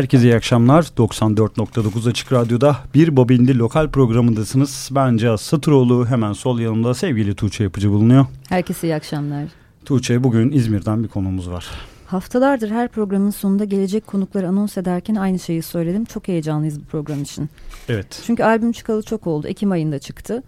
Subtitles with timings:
[0.00, 0.82] Herkese iyi akşamlar.
[0.82, 4.88] 94.9 Açık Radyo'da bir bobinli lokal programındasınız.
[4.92, 8.26] Bence Satıroğlu hemen sol yanımda sevgili Tuğçe Yapıcı bulunuyor.
[8.48, 9.44] Herkese iyi akşamlar.
[9.84, 11.70] Tuğçe bugün İzmir'den bir konumuz var.
[12.06, 16.04] Haftalardır her programın sonunda gelecek konukları anons ederken aynı şeyi söyledim.
[16.04, 17.48] Çok heyecanlıyız bu program için.
[17.88, 18.22] Evet.
[18.26, 19.48] Çünkü albüm çıkalı çok oldu.
[19.48, 20.42] Ekim ayında çıktı.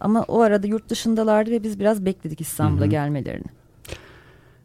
[0.00, 3.57] Ama o arada yurt dışındalardı ve biz biraz bekledik İstanbul'a gelmelerini.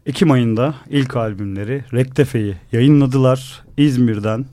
[0.06, 3.64] Ekim ayında ilk albümleri Rektefe'yi yayınladılar.
[3.78, 4.46] İzmir'den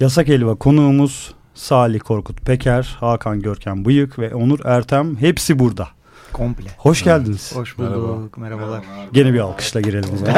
[0.00, 5.88] Yasak Elva konuğumuz Salih Korkut Peker, Hakan Görkem Bıyık ve Onur Ertem hepsi burada.
[6.32, 6.70] Komple.
[6.78, 7.56] Hoş geldiniz.
[7.56, 8.36] Hoş bulduk.
[8.36, 8.36] Merhaba.
[8.36, 8.84] Merhabalar.
[9.12, 10.10] Gene bir alkışla girelim.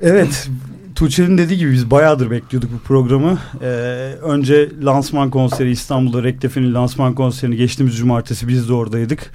[0.00, 0.48] evet.
[0.94, 3.38] Tuğçe'nin dediği gibi biz bayağıdır bekliyorduk bu programı.
[3.62, 3.66] Ee,
[4.22, 9.32] önce lansman konseri İstanbul'da Rektefe'nin lansman konserini geçtiğimiz cumartesi biz de oradaydık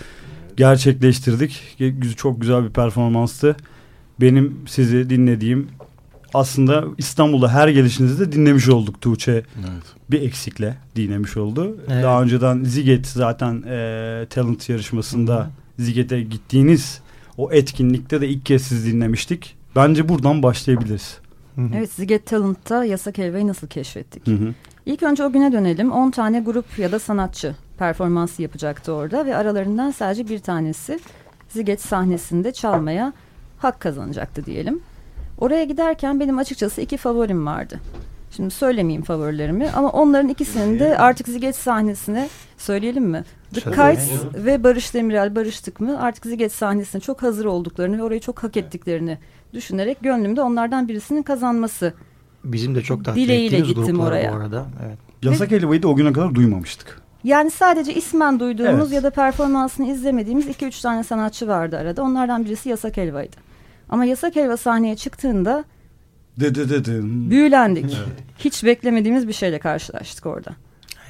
[0.58, 1.78] gerçekleştirdik.
[2.18, 3.56] Çok güzel bir performanstı.
[4.22, 5.68] benim sizi dinlediğim
[6.34, 9.32] aslında İstanbul'da her gelişinizde dinlemiş olduk Tuğçe.
[9.32, 9.84] Evet.
[10.12, 11.78] Bir eksikle dinlemiş oldu.
[11.90, 12.04] Evet.
[12.04, 17.02] Daha önceden Ziget zaten e, talent yarışmasında Ziget'e gittiğiniz
[17.38, 19.56] o etkinlikte de ilk kez siz dinlemiştik.
[19.76, 21.18] Bence buradan başlayabiliriz.
[21.56, 21.70] Hı hı.
[21.76, 24.28] Evet Ziget Talent'ta yasak helvayı nasıl keşfettik?
[24.28, 24.54] Hı hı.
[24.86, 25.92] İlk önce o güne dönelim.
[25.92, 31.00] 10 tane grup ya da sanatçı performansı yapacaktı orada ve aralarından sadece bir tanesi
[31.50, 33.14] Ziget sahnesinde çalmaya
[33.60, 34.82] hak kazanacaktı diyelim.
[35.40, 37.80] Oraya giderken benim açıkçası iki favorim vardı.
[38.36, 43.24] Şimdi söylemeyeyim favorilerimi ama onların ikisinin de artık Ziget sahnesine söyleyelim mi?
[43.54, 43.60] The.
[43.62, 48.44] Kites ve Barış Demirel barıştık mı artık Ziget sahnesine çok hazır olduklarını ve orayı çok
[48.44, 49.18] hak ettiklerini
[49.54, 51.94] düşünerek gönlümde onlardan birisinin kazanması
[52.44, 54.32] Bizim de çok takdir Dileğiyle ettiğimiz gittim gruplar oraya.
[54.34, 54.66] bu arada.
[54.86, 54.98] Evet.
[55.24, 57.02] Yasak helvayı da o güne kadar duymamıştık.
[57.24, 58.92] Yani sadece ismen duyduğumuz Evet.
[58.94, 62.04] ya da performansını izlemediğimiz 2-3 tane sanatçı vardı arada.
[62.04, 63.36] Onlardan birisi Yasak Helva'ydı.
[63.90, 65.64] Ama Yasak Helva sahneye çıktığında
[66.40, 67.00] De de de de.
[67.30, 67.98] büyülendik.
[68.40, 70.52] Hiç beklemediğimiz bir şeyle karşılaştık orada.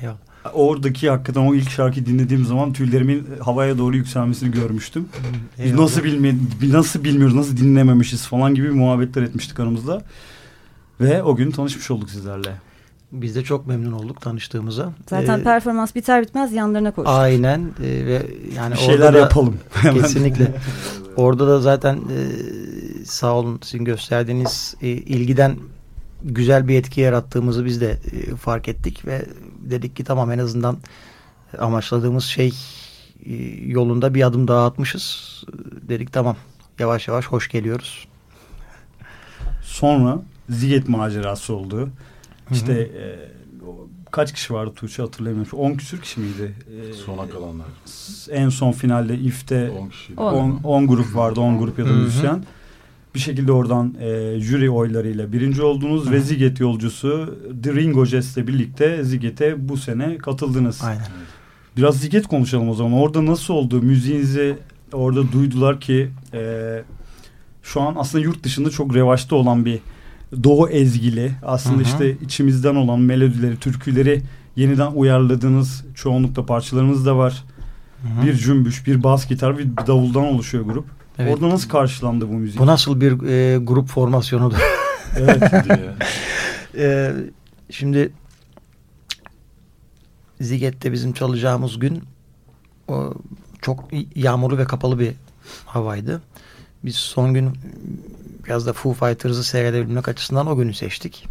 [0.01, 0.18] Eyvallah.
[0.53, 5.09] Oradaki hakikaten o ilk şarkıyı dinlediğim zaman tüylerimin havaya doğru yükselmesini görmüştüm.
[5.57, 5.80] Eyvallah.
[5.80, 6.35] nasıl bilme,
[6.71, 10.01] nasıl bilmiyoruz, nasıl dinlememişiz falan gibi muhabbetler etmiştik aramızda.
[11.01, 12.56] Ve o gün tanışmış olduk sizlerle.
[13.12, 14.94] Biz de çok memnun olduk tanıştığımıza.
[15.10, 17.13] Zaten Ee, performans biter bitmez yanlarına koştuk.
[17.16, 18.13] Aynen e, ve
[18.56, 19.57] yani Bir orada şeyler da yapalım.
[19.81, 20.51] kesinlikle.
[21.16, 22.19] orada da zaten e,
[23.06, 25.56] sağ olun sizin gösterdiğiniz e, ilgiden
[26.24, 29.25] güzel bir etki yarattığımızı biz de e, fark ettik ve
[29.62, 30.78] dedik ki tamam en azından
[31.60, 32.54] amaçladığımız şey
[33.25, 33.34] e,
[33.66, 35.44] yolunda bir adım daha atmışız.
[35.81, 36.36] Dedik tamam
[36.80, 38.07] yavaş yavaş hoş geliyoruz.
[39.63, 40.19] Sonra
[40.50, 41.90] Ziget macerası oldu.
[42.51, 43.04] İşte e,
[44.12, 45.60] kaç kişi vardı Tuğçe hatırlayamıyorum.
[45.60, 46.54] 10 küsür kişi miydi?
[46.90, 47.68] E, Sona kalanlar.
[48.31, 50.13] En son finalde İF'te 10 kişi.
[50.18, 50.60] On.
[50.63, 51.40] 10 grup vardı.
[51.42, 51.98] 10 grup ya da Hı hı.
[51.98, 52.44] müzisyen.
[53.16, 59.04] Bir şekilde oradan e, jüri oylarıyla birinci oldunuz ve Ziget yolcusu The Ringo Jest'le birlikte
[59.04, 60.81] Ziget'e bu sene katıldınız.
[60.84, 61.06] Aynen.
[61.78, 62.94] Biraz Ziget konuşalım o zaman.
[62.94, 63.81] Orada nasıl oldu?
[63.81, 64.57] Müziğinizi
[64.94, 66.81] orada duydular ki e,
[67.63, 69.80] şu an aslında yurt dışında çok revaçta olan bir
[70.44, 71.31] doğu ezgili.
[71.44, 71.83] Aslında Hı hı.
[71.83, 74.21] işte içimizden olan melodileri, türküleri
[74.56, 77.44] yeniden uyarladığınız çoğunlukla parçalarınız da var.
[78.01, 78.27] Hı hı.
[78.27, 80.85] Bir cümbüş, bir bas gitar, bir bir davuldan oluşuyor grup.
[81.19, 81.33] Evet.
[81.33, 82.59] Orada nasıl karşılandı bu müzik?
[82.59, 84.57] Bu nasıl bir e, grup formasyonudur?
[85.18, 85.44] Evet.
[86.77, 87.13] Ee,
[87.69, 88.12] şimdi
[90.41, 92.03] Ziget'te bizim çalacağımız gün
[92.88, 93.13] o
[93.62, 95.13] çok yağmurlu ve kapalı bir
[95.65, 96.21] havaydı.
[96.85, 97.51] Biz son gün
[98.45, 101.28] biraz da Foo Fighters'ı seyredebilmek açısından o günü seçtik.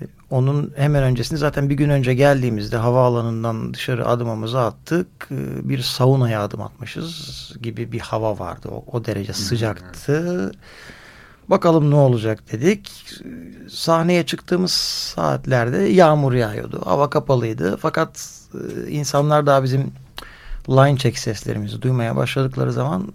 [0.00, 5.06] Ee, Onun hemen öncesinde zaten bir gün önce geldiğimizde havaalanından dışarı adımımızı attık.
[5.30, 8.68] Ee, Bir saunaya adım atmışız gibi bir hava vardı.
[8.72, 10.52] O, o derece sıcaktı.
[11.48, 12.90] Bakalım ne olacak dedik.
[13.70, 16.82] Sahneye çıktığımız saatlerde yağmur yağıyordu.
[16.84, 17.76] Hava kapalıydı.
[17.76, 19.92] Fakat e, insanlar daha bizim
[20.68, 23.12] line check seslerimizi duymaya başladıkları zaman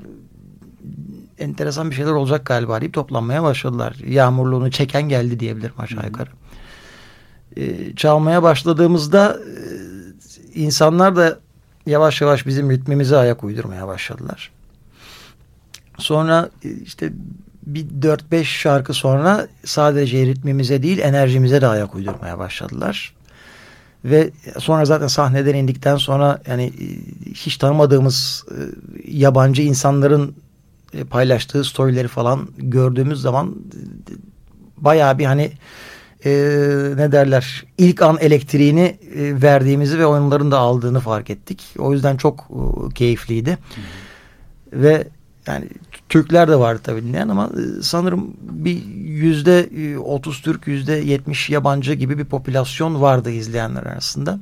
[1.41, 3.95] enteresan bir şeyler olacak galiba deyip toplanmaya başladılar.
[4.07, 6.29] Yağmurluğunu çeken geldi diyebilirim aşağı yukarı.
[7.57, 11.39] E, çalmaya başladığımızda e, insanlar da
[11.85, 14.51] yavaş yavaş bizim ritmimize ayak uydurmaya başladılar.
[15.97, 17.13] Sonra e, işte
[17.63, 23.13] bir 4-5 şarkı sonra sadece ritmimize değil enerjimize de ayak uydurmaya başladılar.
[24.05, 24.29] Ve
[24.59, 26.85] sonra zaten sahneden indikten sonra yani e,
[27.33, 28.57] hiç tanımadığımız e,
[29.11, 30.35] yabancı insanların
[30.93, 34.13] e, paylaştığı storyleri falan gördüğümüz zaman e,
[34.77, 35.51] bayağı bir hani
[36.25, 36.31] e,
[36.95, 41.75] ne derler ilk an elektriğini e, verdiğimizi ve onların da aldığını fark ettik.
[41.79, 43.57] O yüzden çok e, keyifliydi.
[44.73, 45.07] Ve
[45.47, 45.67] yani
[46.09, 51.49] Türkler de vardı tabii dinleyen ama e, sanırım bir yüzde e, otuz Türk yüzde yetmiş
[51.49, 54.39] yabancı gibi bir popülasyon vardı izleyenler arasında.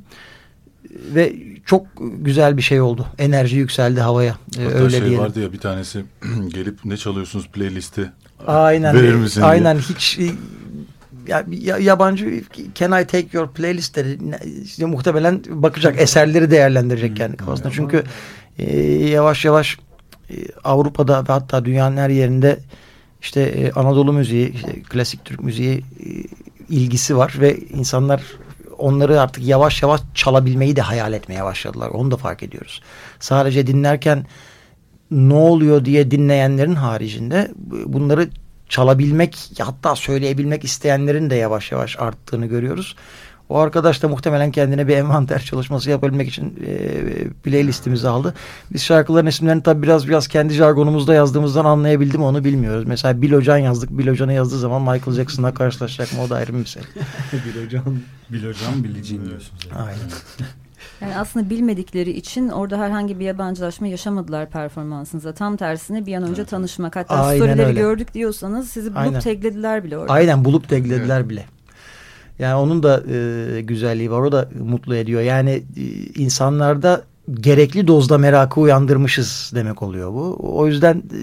[1.16, 1.34] Ve
[1.66, 1.86] çok
[2.20, 3.06] güzel bir şey oldu.
[3.18, 4.36] Enerji yükseldi havaya.
[4.60, 5.20] E, Hatta öyle şey diyelim.
[5.20, 6.04] vardı ya bir tanesi
[6.48, 8.12] gelip ne çalıyorsunuz playlisti
[8.48, 8.96] Aynen.
[8.96, 9.50] verir misin diye.
[9.52, 10.24] Aynen hiç e,
[11.28, 12.42] ya, ya- yabancı
[12.76, 14.18] can I take your playlist dedi.
[14.64, 17.72] İşte muhtemelen bakacak eserleri değerlendirecek kendi kafasında.
[17.72, 18.04] Çünkü
[18.58, 19.78] e, yavaş yavaş
[20.30, 20.34] e,
[20.64, 22.60] Avrupa'da ve hatta dünyanın her yerinde
[23.22, 25.84] işte e, Anadolu müziği, işte klasik Türk müziği e,
[26.70, 28.22] ilgisi var ve insanlar
[28.80, 31.90] onları artık yavaş yavaş çalabilmeyi de hayal etmeye başladılar.
[31.90, 32.82] Onu da fark ediyoruz.
[33.20, 34.26] Sadece dinlerken
[35.12, 37.52] ne oluyor diye dinleyenlerin haricinde
[37.86, 38.30] bunları
[38.70, 42.96] çalabilmek hatta söyleyebilmek isteyenlerin de yavaş yavaş arttığını görüyoruz.
[43.50, 48.34] O arkadaş da muhtemelen kendine bir envanter çalışması yapabilmek için e, playlistimizi aldı.
[48.74, 52.88] Biz şarkıların isimlerini tabii biraz biraz kendi jargonumuzda yazdığımızdan anlayabildim onu bilmiyoruz.
[52.88, 53.98] Mesela Bill Hocan yazdık.
[53.98, 56.84] Bill Hocan'ı yazdığı zaman Michael Jackson'la karşılaşacak mı o da ayrı bir mesele.
[57.34, 57.84] Bil hocam,
[58.30, 59.68] bil hocam bileceğin diyorsunuz.
[59.72, 59.82] Yani.
[59.82, 60.10] Aynen.
[61.02, 65.34] Yani aslında bilmedikleri için orada herhangi bir yabancılaşma yaşamadılar performansınıza.
[65.34, 66.96] Tam tersine bir an önce tanışmak.
[66.96, 67.80] Hatta Aynen storyleri öyle.
[67.80, 69.20] gördük diyorsanız sizi bulup Aynen.
[69.20, 70.14] taglediler bile orada.
[70.14, 71.46] Aynen bulup teglediler bile.
[72.40, 74.22] Yani onun da e, güzelliği var.
[74.22, 75.22] O da mutlu ediyor.
[75.22, 75.84] Yani e,
[76.22, 77.04] insanlarda
[77.34, 80.40] gerekli dozda merakı uyandırmışız demek oluyor bu.
[80.44, 81.22] O yüzden e,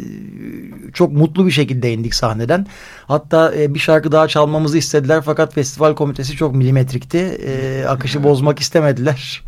[0.92, 2.66] çok mutlu bir şekilde indik sahneden.
[3.06, 7.18] Hatta e, bir şarkı daha çalmamızı istediler fakat festival komitesi çok milimetrikti.
[7.18, 9.42] E, akışı bozmak istemediler.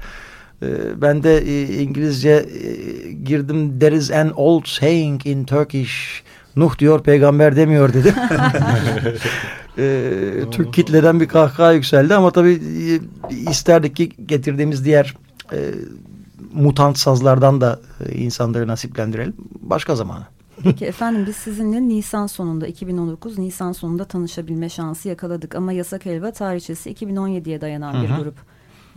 [0.62, 0.66] E,
[1.02, 3.78] ben de e, İngilizce e, girdim.
[3.78, 6.22] There is an old saying in Turkish.
[6.56, 8.14] Nuh diyor peygamber demiyor dedim.
[9.78, 12.52] e, Türk kitleden bir kahkaha yükseldi ama tabii
[13.30, 15.14] e, isterdik ki getirdiğimiz diğer
[15.52, 15.58] e,
[16.52, 19.34] mutant sazlardan da e, insanları nasiplendirelim.
[19.60, 20.28] Başka zamana.
[20.62, 26.30] Peki efendim biz sizinle Nisan sonunda 2019 Nisan sonunda tanışabilme şansı yakaladık ama Yasak Helva
[26.30, 28.22] tarihçesi 2017'ye dayanan bir Hı hı.
[28.22, 28.34] grup.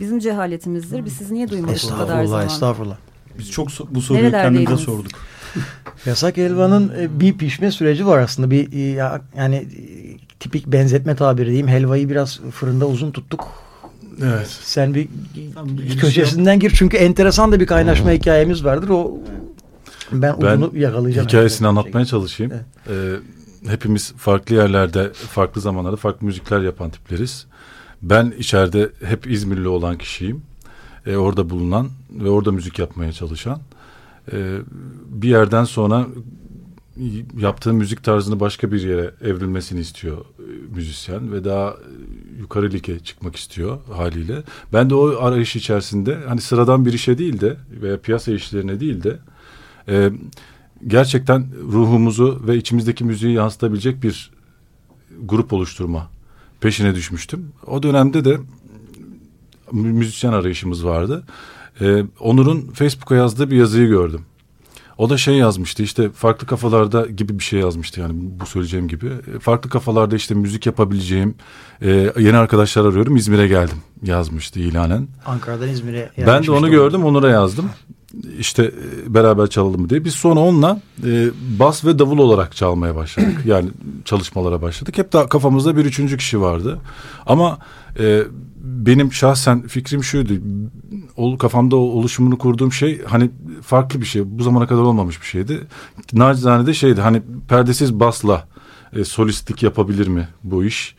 [0.00, 1.04] Bizim cehaletimizdir.
[1.04, 2.46] Biz sizi niye duymadık bu kadar Estağfurullah, zaman?
[2.46, 2.96] estağfurullah.
[3.38, 4.64] Biz çok so- bu soruyu Nerelerdeydiniz?
[4.64, 5.12] kendimize sorduk.
[6.06, 8.50] Yasak helvanın e, bir pişme süreci var aslında.
[8.50, 9.66] Bir e, ya- yani e,
[10.40, 11.68] tipik benzetme tabiri diyeyim.
[11.68, 13.48] Helvayı biraz fırında uzun tuttuk.
[14.22, 14.58] Evet.
[14.62, 15.08] Sen bir
[15.76, 18.88] giriş köşesinden gir çünkü enteresan da bir kaynaşma hikayemiz vardır.
[18.88, 19.18] O
[20.12, 21.28] ben, Ben ucunu yakalayacağım.
[21.28, 21.78] hikayesini Evet.
[21.78, 22.52] anlatmaya çalışayım.
[22.88, 22.92] Ee,
[23.68, 27.46] hepimiz farklı yerlerde, farklı zamanlarda farklı müzikler yapan tipleriz.
[28.02, 30.42] Ben içeride hep İzmirli olan kişiyim.
[31.06, 33.58] Ee, orada bulunan ve orada müzik yapmaya çalışan.
[34.32, 34.58] Ee,
[35.08, 36.06] bir yerden sonra
[37.38, 41.74] yaptığı müzik tarzını başka bir yere evrilmesini istiyor e, müzisyen ve daha e,
[42.38, 44.42] yukarı lige çıkmak istiyor haliyle.
[44.72, 49.02] Ben de o arayış içerisinde hani sıradan bir işe değil de veya piyasa işlerine değil
[49.02, 49.18] de
[49.88, 50.10] e,
[50.86, 54.30] gerçekten ruhumuzu ve içimizdeki müziği yansıtabilecek bir
[55.22, 56.10] grup oluşturma
[56.60, 57.52] peşine düşmüştüm.
[57.66, 58.36] O dönemde de
[59.72, 61.24] mü- müzisyen arayışımız vardı.
[61.80, 64.20] E, Onur'un Facebook'a yazdığı bir yazıyı gördüm.
[64.98, 69.06] O da şey yazmıştı işte farklı kafalarda gibi bir şey yazmıştı yani bu söyleyeceğim gibi.
[69.06, 71.34] E, Farklı kafalarda işte müzik yapabileceğim
[71.82, 75.08] e, yeni arkadaşlar arıyorum İzmir'e geldim yazmıştı ilanen.
[75.26, 77.70] Ankara'dan İzmir'e Ben de onu gördüm Onur'a yazdım.
[78.38, 78.62] İşte
[79.06, 80.04] e, beraber çalalım diye.
[80.04, 83.40] Biz sonra onunla e, bas ve davul olarak çalmaya başladık.
[83.44, 83.70] Yani
[84.04, 84.98] çalışmalara başladık.
[84.98, 86.78] Hep de kafamızda bir üçüncü kişi vardı.
[87.26, 87.58] Ama
[87.98, 88.22] e,
[88.62, 90.32] benim şahsen fikrim şuydu.
[91.16, 93.30] O, kafamda oluşumunu kurduğum şey hani
[93.62, 94.22] farklı bir şey.
[94.38, 95.60] Bu zamana kadar olmamış bir şeydi.
[96.12, 98.48] Nacizane de şeydi hani perdesiz basla
[98.92, 100.94] e, solistlik yapabilir mi bu iş?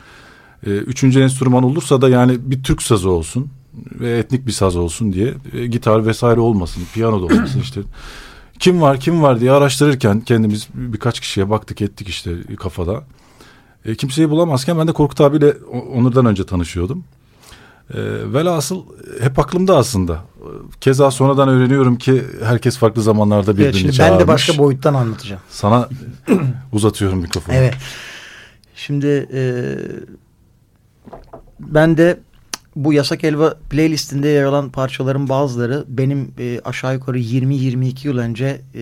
[0.65, 3.47] E, üçüncü enstrüman olursa da yani bir Türk sazı olsun
[3.99, 7.81] ve etnik bir saz olsun diye e, gitar vesaire olmasın, piyano da olmasın işte.
[8.59, 13.03] Kim var kim var diye araştırırken kendimiz birkaç kişiye baktık ettik işte kafada.
[13.85, 17.03] E, kimseyi bulamazken ben de Korkut abiyle o- Onur'dan önce tanışıyordum.
[17.93, 17.99] E,
[18.33, 18.83] velhasıl
[19.21, 20.19] hep aklımda aslında.
[20.81, 24.19] Keza sonradan öğreniyorum ki herkes farklı zamanlarda birbirini Evet, şimdi çağırmış.
[24.19, 25.41] ben de başka boyuttan anlatacağım.
[25.49, 25.89] Sana
[26.71, 27.55] uzatıyorum mikrofonu.
[27.55, 27.73] Evet.
[28.75, 29.41] Şimdi e,
[31.59, 32.19] ben de
[32.75, 38.61] bu Yasak Elva playlistinde yer alan parçaların bazıları benim e, aşağı yukarı 20-22 yıl önce
[38.75, 38.81] e,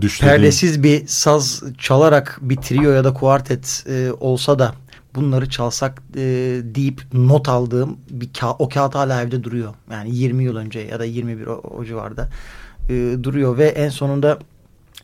[0.00, 4.74] Düşlediğim- perdesiz bir saz çalarak bir trio ya da kuartet e, olsa da
[5.14, 6.20] bunları çalsak e,
[6.64, 9.74] deyip not aldığım bir ka- o kağıt hala evde duruyor.
[9.90, 12.28] Yani 20 yıl önce ya da 21 o, o civarda
[12.88, 14.38] e, duruyor ve en sonunda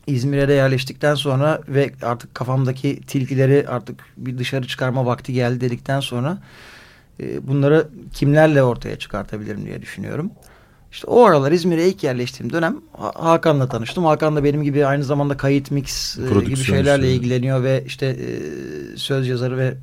[0.06, 6.00] İzmir'e de yerleştikten sonra ve artık kafamdaki tilkileri artık bir dışarı çıkarma vakti geldi dedikten
[6.00, 6.38] sonra
[7.20, 10.30] e, bunları kimlerle ortaya çıkartabilirim diye düşünüyorum.
[10.92, 14.04] İşte o aralar İzmir'e ilk yerleştiğim dönem Ha- Hakan'la tanıştım.
[14.04, 17.16] Hakan da benim gibi aynı zamanda kayıt mix e, gibi Prodüksiyon şeylerle işleri.
[17.16, 18.26] ilgileniyor ve işte e,
[18.96, 19.76] söz yazarı ve e,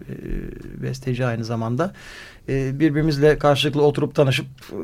[0.84, 1.94] besteci aynı zamanda.
[2.50, 4.76] E, birbirimizle karşılıklı oturup tanışıp e,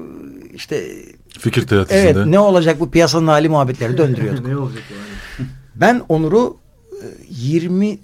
[0.55, 0.83] işte
[1.39, 1.99] Fikir teatisinde.
[2.01, 4.47] evet ne olacak bu piyasanın hali muhabbetleri döndürüyorduk.
[4.47, 4.83] ne olacak
[5.75, 6.57] Ben Onur'u
[6.91, 7.99] e, 20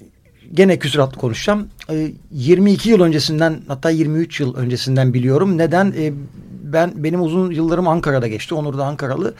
[0.53, 1.67] gene küsuratlı konuşacağım.
[1.89, 5.57] E, 22 yıl öncesinden hatta 23 yıl öncesinden biliyorum.
[5.57, 5.93] Neden?
[5.97, 6.13] E,
[6.73, 8.55] ben benim uzun yıllarım Ankara'da geçti.
[8.55, 9.33] Onur da Ankaralı.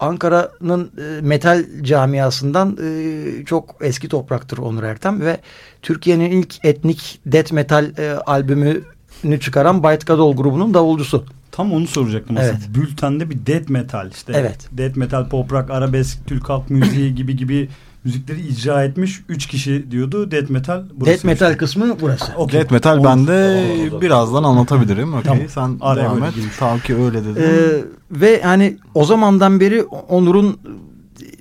[0.00, 5.40] Ankara'nın e, metal camiasından e, çok eski topraktır Onur Ertem ve
[5.82, 11.24] Türkiye'nin ilk etnik death metal e, albümünü çıkaran Bayt Gadol grubunun davulcusu.
[11.52, 12.52] Tam onu soracaktım aslında.
[12.52, 12.74] Evet.
[12.74, 14.32] Bültende bir death metal işte.
[14.36, 14.68] Evet.
[14.72, 17.68] Death metal, pop rock, arabesk, Türk halk müziği gibi gibi
[18.04, 20.30] müzikleri icra etmiş 3 kişi diyordu.
[20.30, 21.12] Death metal burası.
[21.12, 22.32] Death metal kısmı burası.
[22.36, 22.60] Okay.
[22.60, 23.64] Death metal ben de
[24.00, 25.14] birazdan anlatabilirim.
[25.14, 25.22] Okay.
[25.22, 25.48] Tamam.
[25.48, 26.34] Sen Araya devam et.
[26.34, 26.56] girmiş.
[26.56, 27.42] Ta ki öyle dedim.
[27.42, 30.58] Ee, ve hani o zamandan beri Onur'un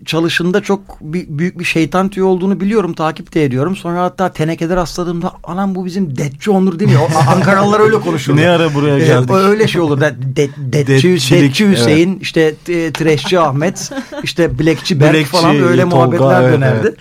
[0.09, 2.93] çalışında çok büyük bir şeytan tüyü olduğunu biliyorum.
[2.93, 3.75] Takip de ediyorum.
[3.75, 6.97] Sonra hatta tenekede rastladığımda anam bu bizim Detçi Onur değil mi?
[6.97, 8.37] O, Ankaralılar öyle konuşuyor.
[8.37, 9.31] ne ara buraya Ee, geldik?
[9.31, 10.01] öyle şey olur.
[10.01, 13.89] De, de, Detçi, Detçi Hüseyin, işte e, Trashçi Ahmet,
[14.23, 16.95] işte Blackçi Berk Blackçi, falan öyle Tolga, muhabbetler evet, dönerdi.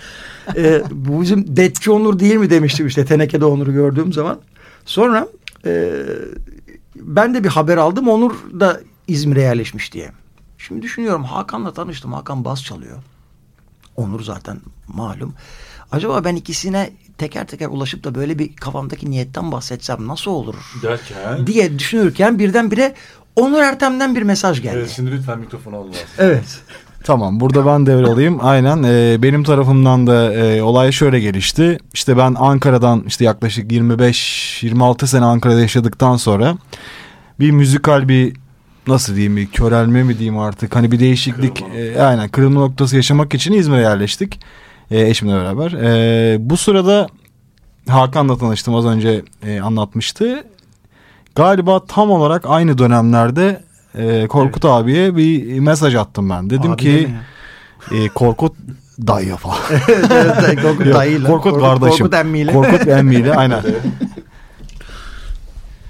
[0.55, 4.39] Ee, bu bizim Detçi Onur değil mi demiştim işte tenekede Onur'u gördüğüm zaman.
[4.85, 5.27] Sonra
[5.65, 5.91] e,
[6.95, 8.07] ben de bir haber aldım.
[8.07, 10.11] Onur da İzmir'e yerleşmiş diye.
[10.59, 12.13] Şimdi düşünüyorum Hakan'la tanıştım.
[12.13, 12.97] Hakan bas çalıyor.
[13.95, 15.33] Onur zaten malum.
[15.91, 21.47] Acaba ben ikisine teker teker ulaşıp da böyle bir kafamdaki niyetten bahsetsem nasıl olur Derken.
[21.47, 22.93] diye düşünürken birdenbire
[23.35, 24.75] Onur Ertem'den bir mesaj geldi.
[24.77, 25.93] Evet, şimdi lütfen mikrofonu alın.
[26.17, 26.61] Evet.
[27.03, 28.39] Tamam burada ben devralayım.
[28.41, 31.77] Aynen e, benim tarafımdan da e, olay şöyle gelişti.
[31.93, 36.57] İşte ben Ankara'dan işte yaklaşık 25-26 sene Ankara'da yaşadıktan sonra
[37.39, 38.35] bir müzikal bir
[38.89, 42.95] nasıl diyeyim bir körelme mi diyeyim artık hani bir değişiklik Kırılma e, aynen kırılma noktası
[42.95, 44.39] yaşamak için İzmir'e yerleştik
[44.91, 45.71] e, eşimle beraber.
[45.71, 47.07] E, bu sırada
[47.87, 50.43] Hakan'la tanıştım az önce e, anlatmıştı.
[51.35, 53.63] Galiba tam olarak aynı dönemlerde
[53.95, 56.49] e, Korkut abiye bir mesaj attım ben.
[56.49, 57.09] Dedim Abi ki
[57.91, 58.55] e, Korkut
[59.07, 59.57] dayı falan.
[59.89, 60.05] Evet,
[60.45, 61.29] evet, Korkut dayıyla.
[61.29, 62.05] Korkut kardeşim.
[62.05, 62.53] Korkut emmiyle.
[62.53, 63.63] Korkut emmiyle aynen.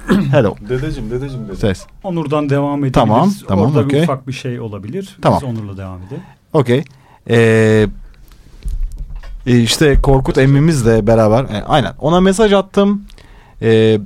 [0.31, 0.55] Hello.
[0.69, 1.57] Dedeciğim, dedeciğim dedi.
[1.57, 1.85] Ses.
[2.03, 2.93] Onur'dan devam edebiliriz.
[2.93, 4.03] Tamam, tamam, Orada bir okey.
[4.03, 5.17] ufak bir şey olabilir.
[5.21, 5.39] Tamam.
[5.41, 6.23] Biz Onur'la devam edelim.
[6.53, 6.83] Okey.
[7.29, 7.87] Ee,
[9.47, 13.05] e, işte Korkut emmimizle beraber e, aynen ona mesaj attım.
[13.61, 13.99] Ee,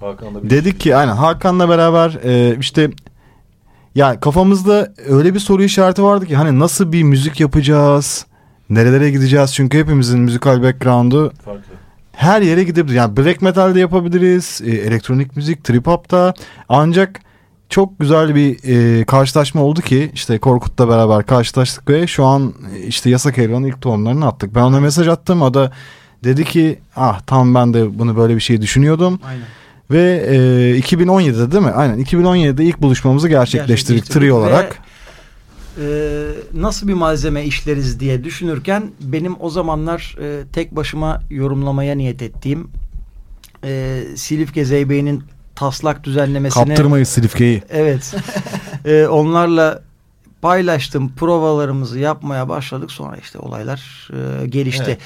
[0.00, 2.90] Hakan'la bir dedik ki aynen Hakan'la beraber e, işte
[3.94, 8.26] ya kafamızda öyle bir soru işareti vardı ki hani nasıl bir müzik yapacağız?
[8.70, 9.54] Nerelere gideceğiz?
[9.54, 11.62] Çünkü hepimizin müzikal background'u farklı.
[12.16, 12.96] Her yere gidebiliriz.
[12.96, 16.34] Yani black metal de yapabiliriz, e, elektronik müzik, trip hop da.
[16.68, 17.20] Ancak
[17.68, 18.56] çok güzel bir
[19.00, 23.66] e, karşılaşma oldu ki işte Korkut'la beraber karşılaştık ve şu an e, işte Yasak Elvan'ın
[23.66, 24.54] ilk tohumlarını attık.
[24.54, 25.42] Ben ona mesaj attım.
[25.42, 25.72] O da
[26.24, 29.20] dedi ki ah tam ben de bunu böyle bir şey düşünüyordum.
[29.26, 29.42] Aynen.
[29.90, 30.36] Ve e,
[30.80, 31.70] 2017'de değil mi?
[31.70, 34.50] Aynen 2017'de ilk buluşmamızı gerçekleştirdik trio ve-
[35.80, 42.22] Ee, nasıl bir malzeme işleriz diye düşünürken benim o zamanlar e, tek başıma yorumlamaya niyet
[42.22, 42.68] ettiğim
[43.64, 45.22] e, Silifke Zeybe'nin
[45.54, 47.62] taslak düzenlemesini Kaptırmayız Silifke'yi.
[47.70, 48.14] evet
[48.84, 49.82] e, onlarla
[50.42, 54.84] paylaştım provalarımızı yapmaya başladık sonra işte olaylar e, gelişti.
[54.86, 54.98] Evet.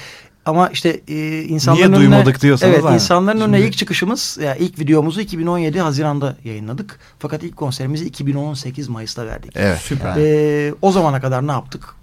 [0.45, 2.95] Ama işte e, insanların Niye önüne, duymadık diyorsanız Evet aynen.
[2.95, 6.99] insanların önüne Şimdi- ilk çıkışımız ya ilk videomuzu 2017 Haziran'da yayınladık.
[7.19, 9.51] Fakat ilk konserimizi 2018 Mayıs'ta verdik.
[9.55, 9.77] Evet.
[9.77, 10.15] Süper.
[10.17, 11.95] Ee, o zamana kadar ne yaptık?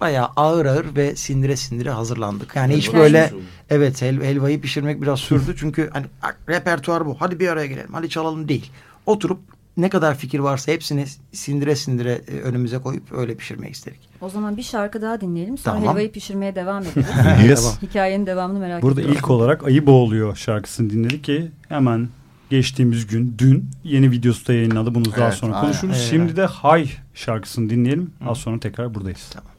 [0.00, 2.56] Bayağı ağır ağır ve sindire sindire hazırlandık.
[2.56, 3.32] Yani hiç böyle
[3.70, 5.54] evet hel- helvayı pişirmek biraz sürdü.
[5.58, 7.16] Çünkü hani "Ah, repertuar bu.
[7.18, 7.92] Hadi bir araya gelelim.
[7.92, 8.70] Hadi çalalım değil.
[9.06, 9.40] Oturup
[9.76, 14.00] ne kadar fikir varsa hepsini sindire sindire e, önümüze koyup öyle pişirmek istedik.
[14.20, 15.58] O zaman bir şarkı daha dinleyelim.
[15.58, 15.88] Sonra Tamam.
[15.90, 17.06] helvayı pişirmeye devam ederiz.
[17.48, 17.82] Yes.
[17.82, 19.18] Hikayenin devamını merak Burada ediyorum.
[19.18, 22.08] ilk olarak Ayı Boğuluyor şarkısını dinledik ki hemen
[22.50, 24.94] geçtiğimiz gün dün yeni videosu da yayınladı.
[24.94, 25.66] Bunu daha Evet, sonra aynen.
[25.66, 25.96] konuşuruz.
[25.98, 26.06] Evet.
[26.10, 28.10] Şimdi de Hay şarkısını dinleyelim.
[28.26, 29.28] Az sonra tekrar buradayız.
[29.30, 29.51] Thank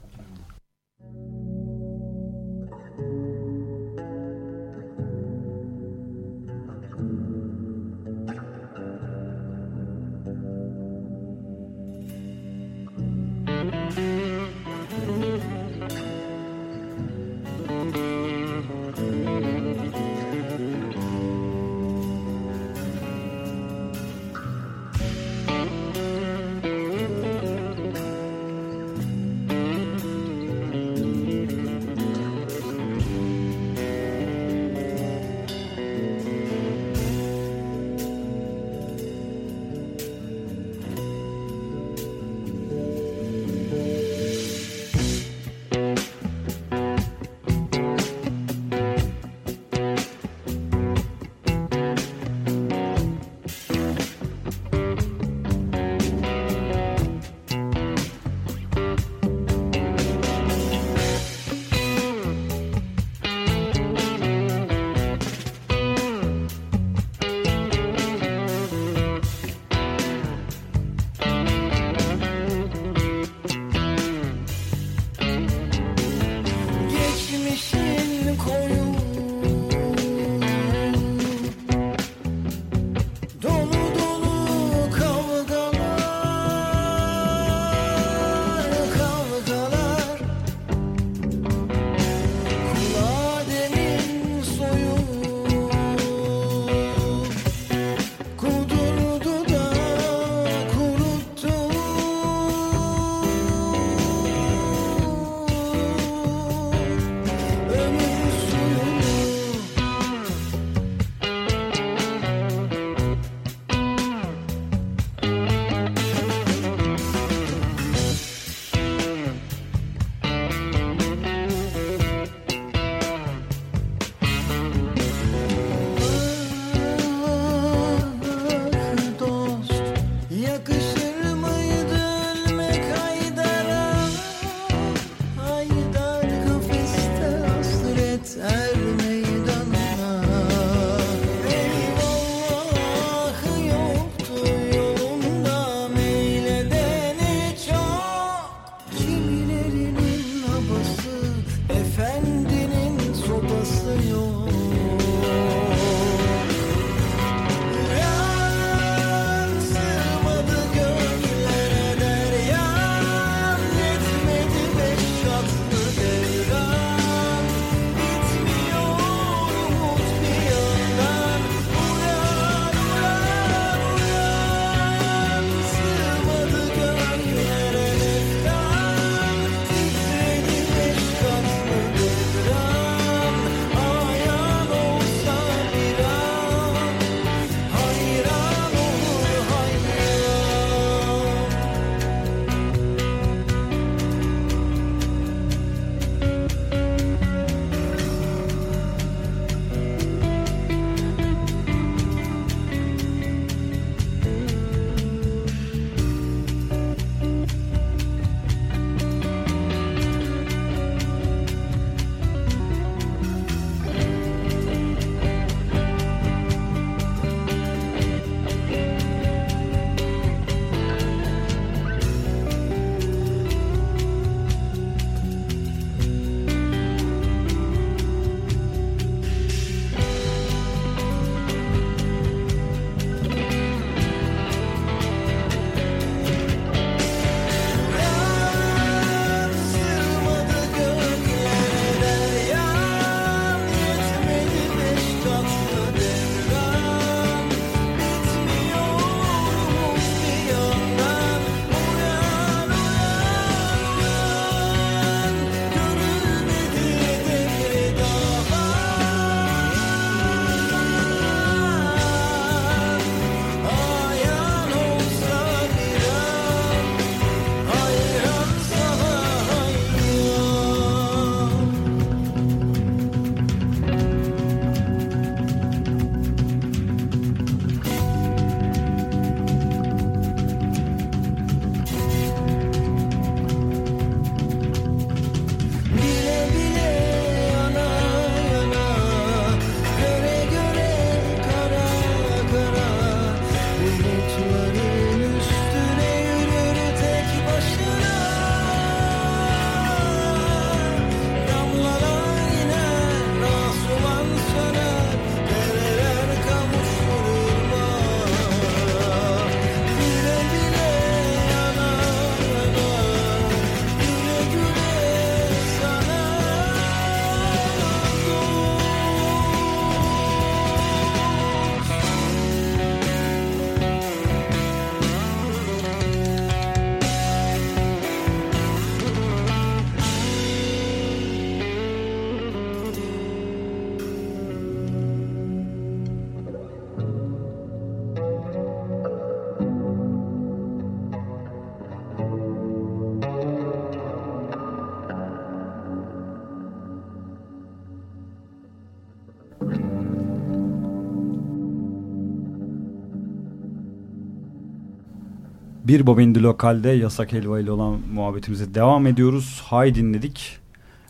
[355.83, 359.61] Bir Bobindi Lokal'de yasak helva ile olan muhabbetimize devam ediyoruz.
[359.65, 360.63] Hay dinledik.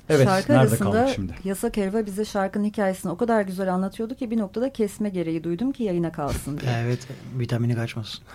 [0.09, 1.33] Evet, Şarkı nerede kaldık şimdi?
[1.43, 5.71] Yasak Helva bize şarkının hikayesini o kadar güzel anlatıyordu ki bir noktada kesme gereği duydum
[5.71, 6.71] ki yayına kalsın diye.
[6.83, 7.07] Evet
[7.39, 8.19] vitamini kaçmasın.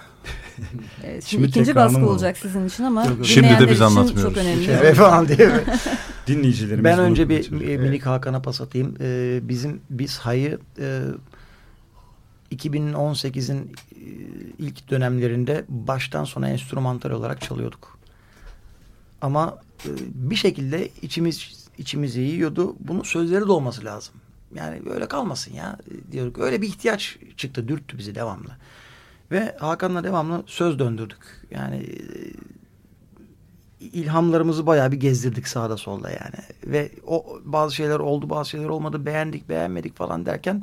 [1.04, 3.26] Evet, şimdi, Şimdi ikinci baskı mı olacak sizin için ama Yok, yok.
[3.26, 4.34] Şimdi de biz için anlatmıyoruz.
[4.34, 4.70] Çok önemli.
[4.70, 5.50] Evet falan diye.
[6.26, 8.94] Dinleyicilerimiz Ben önce bir e, minik Hakan'a pas atayım.
[9.00, 11.00] Ee, bizim biz Hay'ı e,
[12.52, 14.00] 2018'in e,
[14.58, 17.98] ilk dönemlerinde baştan sona enstrümantal olarak çalıyorduk.
[19.20, 22.76] Ama e, bir şekilde içimiz içimizi yiyordu.
[22.80, 24.14] Bunun sözleri de olması lazım.
[24.54, 26.38] Yani böyle kalmasın ya e, diyorduk.
[26.38, 28.50] Öyle bir ihtiyaç çıktı, dürttü bizi devamlı.
[29.30, 31.46] Ve Hakan'la devamlı söz döndürdük.
[31.50, 31.86] Yani
[33.80, 36.44] ilhamlarımızı bayağı bir gezdirdik sağda solda yani.
[36.66, 40.62] Ve o bazı şeyler oldu, bazı şeyler olmadı, beğendik, beğenmedik falan derken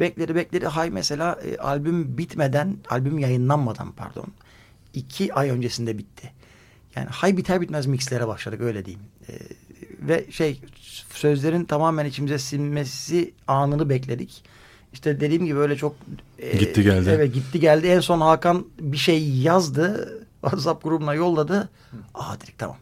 [0.00, 4.26] bekleri bekleri hay mesela e, albüm bitmeden, albüm yayınlanmadan pardon,
[4.94, 6.32] iki ay öncesinde bitti.
[6.96, 9.06] Yani hay biter bitmez mixlere başladık öyle diyeyim.
[9.28, 9.32] E,
[10.00, 10.60] ve şey
[11.10, 14.42] sözlerin tamamen içimize sinmesi anını bekledik.
[14.92, 15.96] İşte dediğim gibi öyle çok
[16.38, 17.10] e, Gitti geldi.
[17.10, 17.86] Evet gitti geldi.
[17.86, 20.18] En son Hakan bir şey yazdı.
[20.40, 21.68] WhatsApp grubuna yolladı.
[22.14, 22.76] Aa dedik tamam.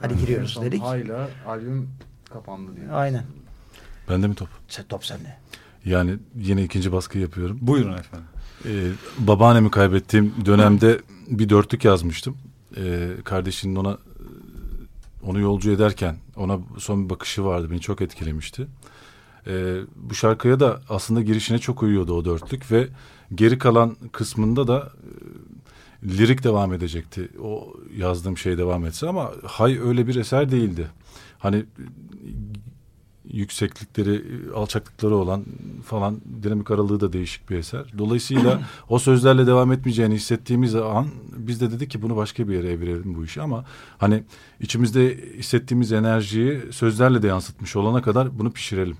[0.00, 0.82] Hadi giriyoruz dedik.
[0.82, 1.90] Hayla albüm
[2.32, 2.88] kapandı diye.
[2.90, 3.24] Aynen.
[4.08, 4.48] Bende mi top?
[4.68, 5.36] Sen top sende.
[5.86, 7.58] Yani yine ikinci baskı yapıyorum.
[7.60, 8.26] Buyurun efendim.
[8.64, 12.36] Ee, babaannemi kaybettiğim dönemde bir dörtlük yazmıştım.
[12.76, 13.98] Ee, kardeşinin ona
[15.22, 17.70] onu yolcu ederken ona son bir bakışı vardı.
[17.70, 18.66] Beni çok etkilemişti.
[19.46, 22.88] Ee, bu şarkıya da aslında girişine çok uyuyordu o dörtlük ve
[23.34, 24.92] geri kalan kısmında da
[26.04, 27.28] e, lirik devam edecekti.
[27.42, 30.88] O yazdığım şey devam etse ama Hay öyle bir eser değildi.
[31.38, 31.64] Hani
[33.32, 34.22] yükseklikleri,
[34.54, 35.44] alçaklıkları olan
[35.84, 37.84] falan dinamik aralığı da değişik bir eser.
[37.98, 42.72] Dolayısıyla o sözlerle devam etmeyeceğini hissettiğimiz an biz de dedik ki bunu başka bir yere
[42.72, 43.64] evirelim bu işi ama
[43.98, 44.22] hani
[44.60, 48.96] içimizde hissettiğimiz enerjiyi sözlerle de yansıtmış olana kadar bunu pişirelim.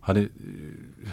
[0.00, 0.28] Hani e,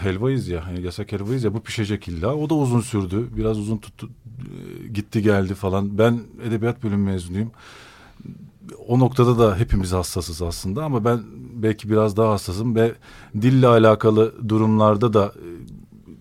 [0.04, 2.36] helvayız ya, hani yasak helvayız ya bu pişecek illa.
[2.36, 3.28] O da uzun sürdü.
[3.38, 5.98] Biraz uzun tuttu, e, gitti geldi falan.
[5.98, 7.52] Ben edebiyat bölümü mezunuyum
[8.88, 11.20] o noktada da hepimiz hassasız aslında ama ben
[11.54, 12.92] belki biraz daha hassasım ve
[13.42, 15.48] dille alakalı durumlarda da e,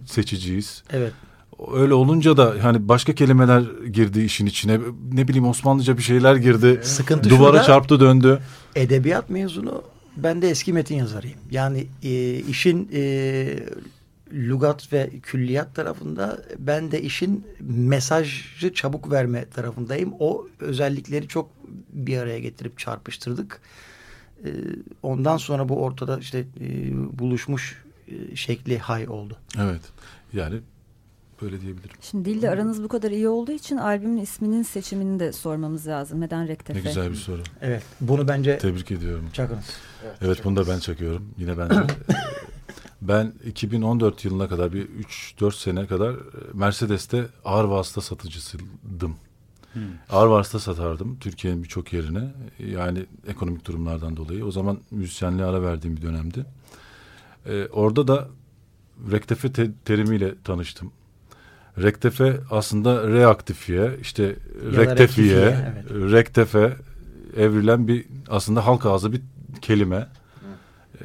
[0.07, 0.83] seçiciyiz.
[0.91, 1.13] Evet.
[1.75, 4.81] Öyle olunca da hani başka kelimeler girdi işin içine.
[5.13, 6.81] Ne bileyim Osmanlıca bir şeyler girdi.
[6.83, 8.41] Sıkıntı Duvara çarptı döndü.
[8.75, 9.83] Edebiyat mezunu
[10.17, 11.39] ben de eski metin yazarıyım.
[11.51, 13.47] Yani e, işin e,
[14.35, 20.15] lügat ve külliyat tarafında ben de işin mesajı çabuk verme tarafındayım.
[20.19, 21.51] O özellikleri çok
[21.93, 23.61] bir araya getirip çarpıştırdık.
[24.45, 24.51] E,
[25.03, 29.37] ondan sonra bu ortada işte e, buluşmuş e, şekli hay oldu.
[29.59, 29.83] Evet.
[30.33, 30.61] Yani
[31.43, 31.97] böyle diyebilirim.
[32.01, 36.21] Şimdi dille aranız bu kadar iyi olduğu için albümün isminin seçimini de sormamız lazım.
[36.21, 36.79] Neden Rektefe?
[36.79, 37.43] Ne güzel bir soru.
[37.61, 37.83] Evet.
[38.01, 39.29] Bunu bence Tebrik ediyorum.
[39.33, 39.65] çakınız.
[40.21, 41.35] Evet bunu da ben çakıyorum.
[41.39, 41.71] Yine ben.
[43.09, 44.89] ben 2014 yılına kadar bir
[45.39, 46.15] 3-4 sene kadar
[46.55, 49.17] Mercedes'te ağır vasıta satıcısıydım.
[50.11, 52.35] Ağır vasıta satardım Türkiye'nin birçok yerine.
[52.59, 54.45] Yani ekonomik durumlardan dolayı.
[54.47, 56.47] O zaman müzisyenliğe ara verdiğim bir dönemdi.
[57.47, 58.29] Ee, orada da
[59.13, 60.93] rektefe te- terimiyle tanıştım.
[61.83, 66.13] Rektefe aslında reaktifiye, işte da rektefiye, rektifiye, evet.
[66.13, 66.77] rektefe
[67.37, 69.21] evrilen bir aslında halk ağzı bir
[69.63, 69.97] kelime.
[69.97, 71.05] Ee,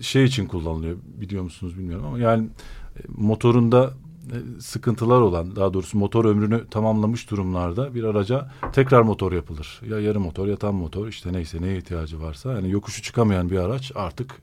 [0.00, 2.48] Şey için kullanılıyor biliyor musunuz bilmiyorum ama yani
[2.96, 3.94] e, motorunda
[4.30, 9.80] e, sıkıntılar olan daha doğrusu motor ömrünü tamamlamış durumlarda bir araca tekrar motor yapılır.
[9.88, 13.58] Ya yarı motor ya tam motor işte neyse neye ihtiyacı varsa yani yokuşu çıkamayan bir
[13.58, 14.34] araç artık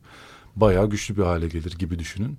[0.55, 2.37] bayağı güçlü bir hale gelir gibi düşünün.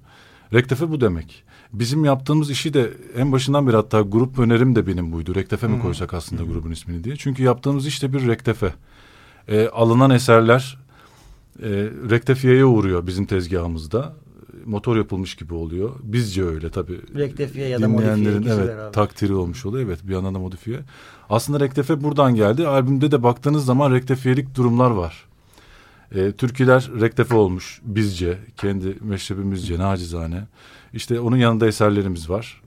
[0.52, 1.44] Rektefe bu demek.
[1.72, 5.34] Bizim yaptığımız işi de en başından beri hatta grup önerim de benim buydu.
[5.34, 7.16] Rektefe mi koysak aslında grubun ismini diye.
[7.16, 8.74] Çünkü yaptığımız iş de bir rektefe.
[9.48, 10.78] E, alınan eserler
[11.62, 11.68] e,
[12.10, 14.14] rektefiyeye uğruyor bizim tezgahımızda.
[14.64, 15.90] Motor yapılmış gibi oluyor.
[16.02, 17.00] Bizce öyle tabii.
[17.16, 18.92] Rektefiye ya da modifiye evet beraber.
[18.92, 19.86] takdiri olmuş oluyor.
[19.86, 20.80] Evet bir yandan da modifiye.
[21.30, 22.66] Aslında rektefe buradan geldi.
[22.66, 25.24] Albümde de baktığınız zaman rektefiyelik durumlar var.
[26.14, 28.38] E, türküler rektefe olmuş bizce.
[28.56, 30.46] Kendi meşrebimizce nacizane.
[30.92, 32.62] İşte onun yanında eserlerimiz var.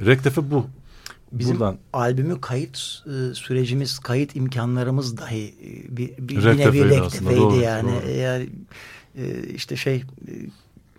[0.00, 0.66] Rektefe bu.
[1.38, 7.00] Bizim Buradan albümü kayıt e, sürecimiz, kayıt imkanlarımız dahi e, bir, bir, bir Rektefeydi nevi
[7.00, 7.90] rektefeydi doğru, yani.
[8.02, 8.10] doğru.
[8.10, 8.48] Yani
[9.16, 10.02] e, işte şey e,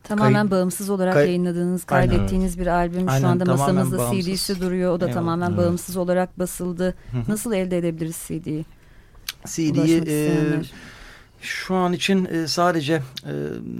[0.03, 2.09] Tamamen Kayıt- bağımsız olarak kay- yayınladığınız, Aynen.
[2.09, 3.09] kaydettiğiniz bir albüm.
[3.09, 4.25] Aynen, Şu anda masamızda bağımsız.
[4.25, 4.91] CD'si duruyor.
[4.91, 5.13] O da Eyvallah.
[5.13, 5.57] tamamen Evet.
[5.57, 6.95] bağımsız olarak basıldı.
[7.27, 8.65] Nasıl elde edebiliriz CD'yi?
[9.47, 10.61] CD'yi e.
[11.45, 13.33] şu an için e, sadece e,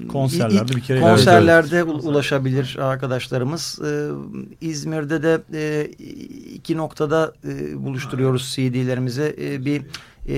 [0.07, 3.79] Konserlerde bir kere- konserlerde ulaşabilir arkadaşlarımız.
[3.85, 4.09] E,
[4.61, 5.43] İzmir'de de
[6.53, 7.33] iki noktada
[7.75, 9.35] buluşturuyoruz CD'lerimizi.
[9.65, 9.81] Bir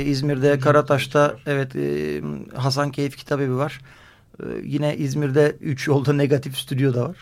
[0.06, 2.22] İzmir'de Karataş'ta evet e,
[2.56, 3.82] Hasan Keyif Kitabevi var.
[4.64, 7.18] Yine İzmir'de Üç Yolda Negatif Stüdyo da var.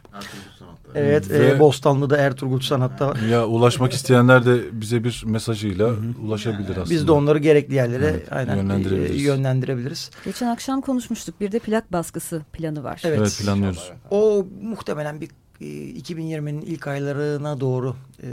[0.95, 5.91] Evet, Ve- e, Bostanlı'da Ertuğrul Sanat'ta ya ulaşmak isteyenler de bize bir mesajıyla
[6.25, 6.89] ulaşabilir aslında.
[6.89, 9.21] Biz de onları gerekli yerlere Evet, aynen yönlendirebiliriz.
[9.21, 10.09] e, yönlendirebiliriz.
[10.25, 11.41] Geçen akşam konuşmuştuk.
[11.41, 13.01] Bir de plak baskısı planı var.
[13.05, 13.17] Evet.
[13.19, 13.91] Evet planlıyoruz.
[14.11, 15.29] O muhtemelen bir
[15.61, 18.27] e, 2020'nin ilk aylarına doğru e,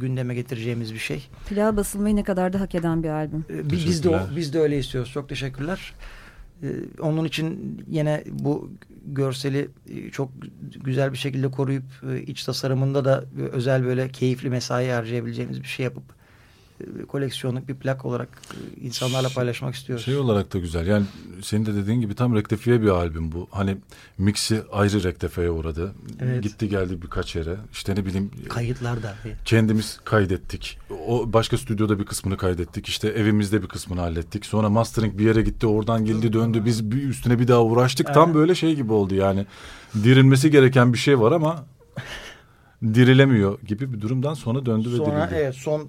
[0.00, 1.28] gündeme getireceğimiz bir şey.
[1.48, 3.44] Plağa basılmayı ne kadar da hak eden bir albüm.
[3.50, 5.10] E, bi- biz de biz de öyle istiyoruz.
[5.12, 5.92] Çok teşekkürler.
[6.62, 6.66] E,
[7.00, 8.70] onun için yine bu
[9.06, 10.30] görseli e, çok
[10.84, 15.84] güzel bir şekilde koruyup e, iç tasarımında da özel böyle keyifli mesai harcayabileceğimiz bir şey
[15.84, 16.04] yapıp
[17.08, 18.28] koleksiyonluk bir plak olarak
[18.78, 20.04] e, insanlarla paylaşmak istiyoruz.
[20.04, 20.86] Şey olarak da güzel.
[20.86, 21.06] Yani
[21.42, 23.48] senin de dediğin gibi tam rektefiye bir albüm bu.
[23.50, 23.76] Hani
[24.18, 25.92] mixi ayrı rektefeye uğradı.
[26.20, 26.42] Evet.
[26.42, 27.56] Gitti geldi birkaç yere.
[27.72, 29.14] İşte ne bileyim Kayıtlar da.
[29.44, 30.78] kendimiz kaydettik.
[31.08, 32.86] O başka stüdyoda bir kısmını kaydettik.
[32.88, 34.46] İşte evimizde bir kısmını hallettik.
[34.46, 35.66] Sonra mastering bir yere gitti.
[35.66, 36.62] Oradan geldi döndü.
[36.64, 38.14] Biz bir üstüne bir daha uğraştık.
[38.14, 39.46] Tam böyle şey gibi oldu yani.
[39.94, 41.64] Dirilmesi gereken bir şey var ama
[42.94, 45.34] dirilemiyor gibi bir durumdan sonra döndü ve Sonra dirildi.
[45.42, 45.88] evet son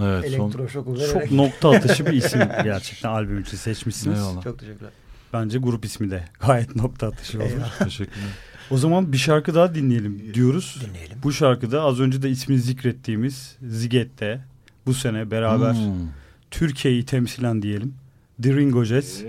[0.00, 1.12] Evet, elektroşoku vererek.
[1.12, 4.18] Çok nokta atışı bir isim gerçekten albüm için seçmişsiniz.
[4.18, 4.42] Eyvallah.
[4.42, 4.90] Çok teşekkürler.
[5.32, 7.52] Bence grup ismi de gayet nokta atışı olmuş.
[7.52, 7.78] Eyvallah.
[7.78, 8.28] teşekkürler.
[8.70, 10.82] O zaman bir şarkı daha dinleyelim diyoruz.
[10.88, 11.18] Dinleyelim.
[11.22, 14.40] Bu şarkıda az önce de ismini zikrettiğimiz Ziget'te
[14.86, 16.08] bu sene beraber Hmm.
[16.50, 17.94] Türkiye'yi temsilen diyelim.
[18.42, 19.22] The Ringo Jazz.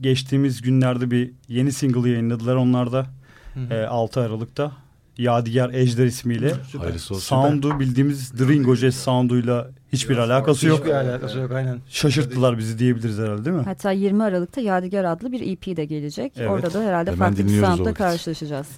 [0.00, 3.06] Geçtiğimiz günlerde bir yeni single yayınladılar onlar da
[3.54, 3.74] Hı hı.
[3.74, 4.72] e, 6 Aralık'ta.
[5.18, 6.52] Yadigar Ejder ismiyle.
[6.78, 7.26] Hayırlısı olsun.
[7.26, 10.78] Sound'u bildiğimiz The Ringo Jazz sound'uyla hiçbir alakası yok.
[10.78, 11.78] Hiçbir alakası yok aynen.
[11.88, 13.62] Şaşırttılar bizi diyebiliriz herhalde değil mi?
[13.62, 16.32] Hatta 20 Aralık'ta Yadigar adlı bir EP de gelecek.
[16.36, 16.50] Evet.
[16.50, 18.68] Orada da herhalde Hemen farklı bir soundla karşılaşacağız.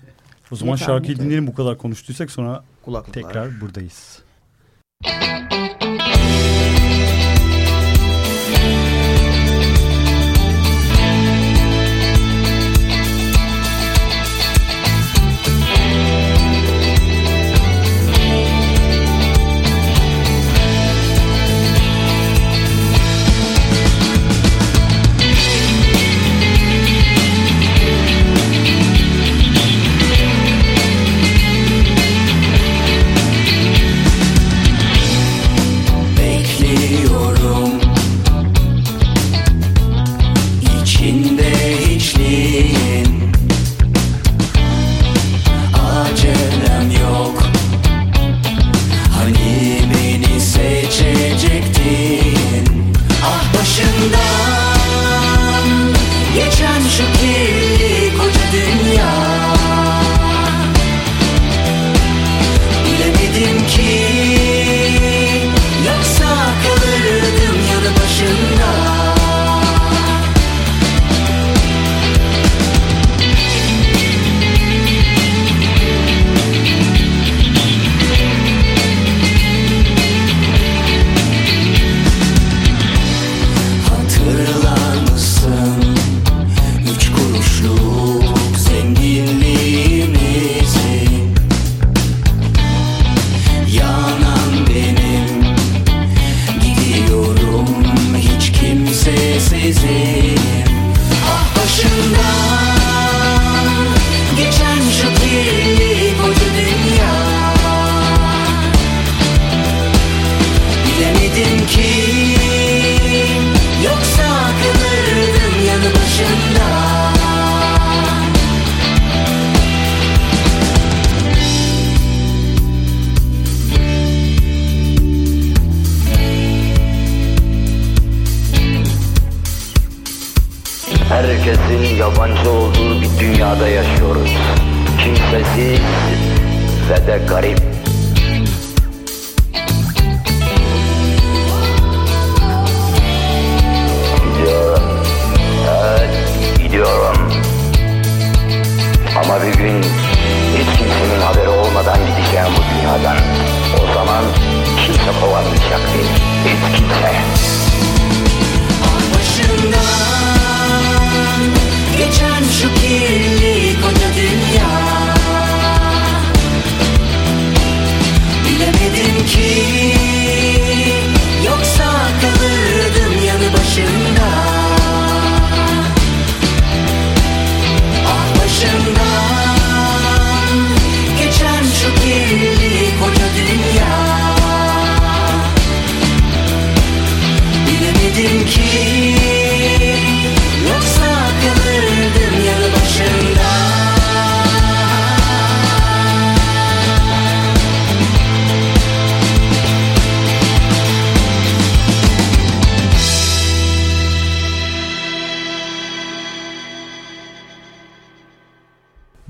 [0.50, 3.22] O zaman şarkıyı dinleyelim bu kadar konuştuysak sonra Kulaklıklar.
[3.22, 4.18] tekrar buradayız.
[5.04, 5.39] Bekliyorum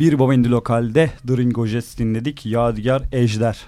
[0.00, 2.46] Bir Baba Indi Lokal'de Dringo Jets dinledik.
[2.46, 3.60] Yadigar Ejder.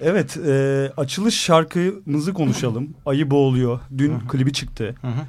[0.00, 2.94] Evet e, açılış şarkımızı konuşalım.
[3.06, 3.80] Ayı boğuluyor.
[3.98, 4.94] Dün klibi çıktı.
[5.00, 5.20] Hı hı.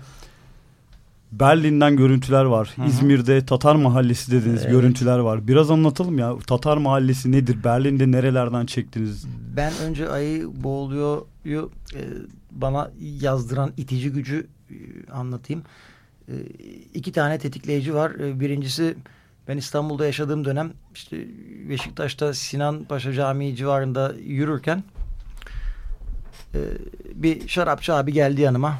[1.31, 2.73] Berlin'den görüntüler var.
[2.75, 2.87] Hı hı.
[2.87, 4.71] İzmir'de Tatar Mahallesi dediğiniz Evet.
[4.71, 5.47] görüntüler var.
[5.47, 6.37] Biraz anlatalım ya.
[6.47, 7.63] Tatar Mahallesi nedir?
[7.63, 9.25] Berlin'de nerelerden çektiniz?
[9.55, 12.01] Ben önce ayı boğuluyor'yu e,
[12.51, 14.75] bana yazdıran itici gücü e,
[15.11, 15.63] anlatayım.
[16.27, 16.33] E,
[16.93, 18.11] iki tane tetikleyici var.
[18.11, 18.95] E, birincisi
[19.47, 21.17] ben İstanbul'da yaşadığım dönem işte
[21.69, 24.83] Beşiktaş'ta Sinan Paşa Camii civarında yürürken
[26.53, 26.59] e,
[27.15, 28.79] bir şarapçı abi geldi yanıma.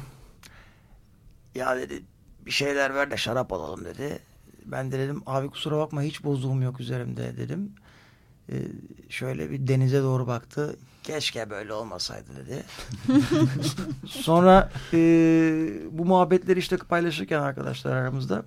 [1.54, 2.02] Ya dedi
[2.46, 4.18] bir şeyler ver de şarap alalım dedi.
[4.64, 7.72] Ben de dedim abi kusura bakma hiç bozduğum yok üzerimde dedim.
[8.52, 8.54] Ee,
[9.08, 10.76] şöyle bir denize doğru baktı.
[11.02, 12.64] Keşke böyle olmasaydı dedi.
[14.06, 14.98] Sonra e,
[15.90, 18.44] bu muhabbetleri işte paylaşırken arkadaşlar aramızda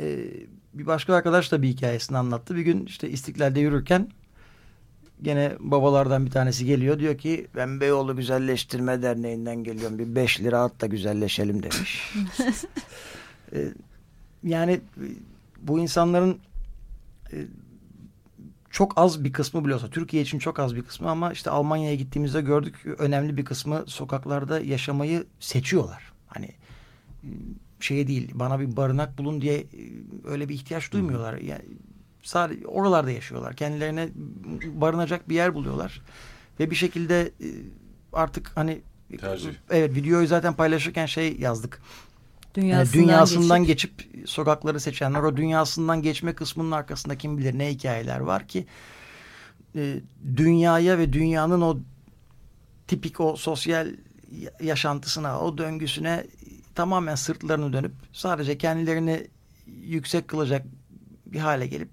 [0.00, 0.26] e,
[0.74, 2.56] bir başka arkadaş da bir hikayesini anlattı.
[2.56, 4.08] Bir gün işte İstiklal'de yürürken
[5.22, 6.98] gene babalardan bir tanesi geliyor.
[6.98, 9.98] Diyor ki ben Beyoğlu Güzelleştirme Derneği'nden geliyorum.
[9.98, 12.14] Bir beş lira at da güzelleşelim demiş.
[13.52, 13.68] E,
[14.44, 14.80] yani
[15.62, 16.38] bu insanların
[17.32, 17.36] e,
[18.70, 22.40] çok az bir kısmı biliyorsa Türkiye için çok az bir kısmı ama işte Almanya'ya gittiğimizde
[22.40, 26.12] gördük önemli bir kısmı sokaklarda yaşamayı seçiyorlar.
[26.26, 26.48] Hani
[27.80, 29.66] şey değil bana bir barınak bulun diye e,
[30.24, 31.34] öyle bir ihtiyaç duymuyorlar.
[31.38, 31.64] Yani
[32.22, 33.56] sadece oralarda yaşıyorlar.
[33.56, 34.08] Kendilerine
[34.74, 36.02] barınacak bir yer buluyorlar.
[36.60, 37.48] Ve bir şekilde e,
[38.12, 38.80] artık hani
[39.20, 39.50] Tercih.
[39.70, 41.82] evet videoyu zaten paylaşırken şey yazdık.
[42.56, 47.70] Yani Dünyasından, dünyasından geçip, geçip, sokakları seçenler o dünyasından geçme kısmının arkasında kim bilir ne
[47.70, 48.66] hikayeler var ki
[49.76, 50.00] e,
[50.36, 51.78] dünyaya ve dünyanın o
[52.88, 53.88] tipik o sosyal
[54.40, 56.24] ya- yaşantısına o döngüsüne
[56.80, 59.26] tamamen sırtlarını dönüp sadece kendilerini
[59.66, 60.66] yüksek kılacak
[61.26, 61.88] bir hale gelip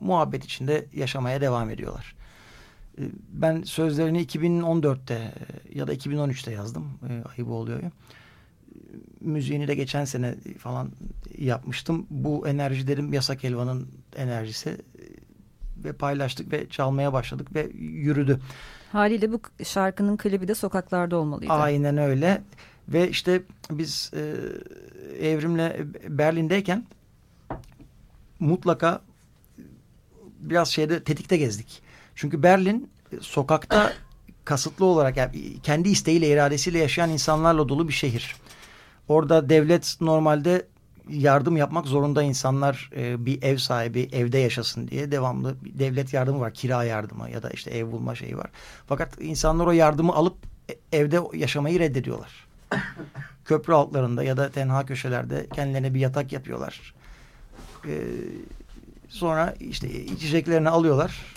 [0.00, 2.16] muhabbet içinde yaşamaya devam ediyorlar.
[2.98, 6.84] E, Ben sözlerini 2014'te e, ya da 2013'te yazdım.
[7.08, 7.80] E, Ayıp oluyor
[9.20, 10.90] müziğini de geçen sene falan
[11.38, 12.06] yapmıştım.
[12.10, 14.76] Bu enerji dedim Yasak Elvan'ın enerjisi
[15.84, 18.40] ve paylaştık ve çalmaya başladık ve yürüdü.
[18.92, 21.52] Haliyle bu şarkının klibi de sokaklarda olmalıydı.
[21.52, 22.42] Aynen öyle
[22.88, 24.34] ve işte biz e,
[25.28, 25.70] Evrim'le
[26.08, 26.86] Berlin'deyken
[28.40, 29.00] mutlaka
[30.40, 31.82] biraz şeyde tetikte gezdik.
[32.14, 33.92] Çünkü Berlin e, sokakta
[34.44, 38.36] kasıtlı olarak yani kendi isteğiyle iradesiyle yaşayan insanlarla dolu bir şehir.
[39.08, 40.66] Orada devlet normalde
[41.08, 46.54] yardım yapmak zorunda insanlar e, bir ev sahibi evde yaşasın diye devamlı devlet yardımı var.
[46.54, 48.50] Kira yardımı ya da işte ev bulma şeyi var.
[48.86, 50.36] Fakat insanlar o yardımı alıp
[50.70, 52.47] e- evde yaşamayı reddediyorlar.
[53.44, 56.94] Köprü altlarında ya da tenha köşelerde kendilerine bir yatak yapıyorlar.
[57.86, 58.02] E,
[59.08, 61.34] sonra işte içeceklerini alıyorlar.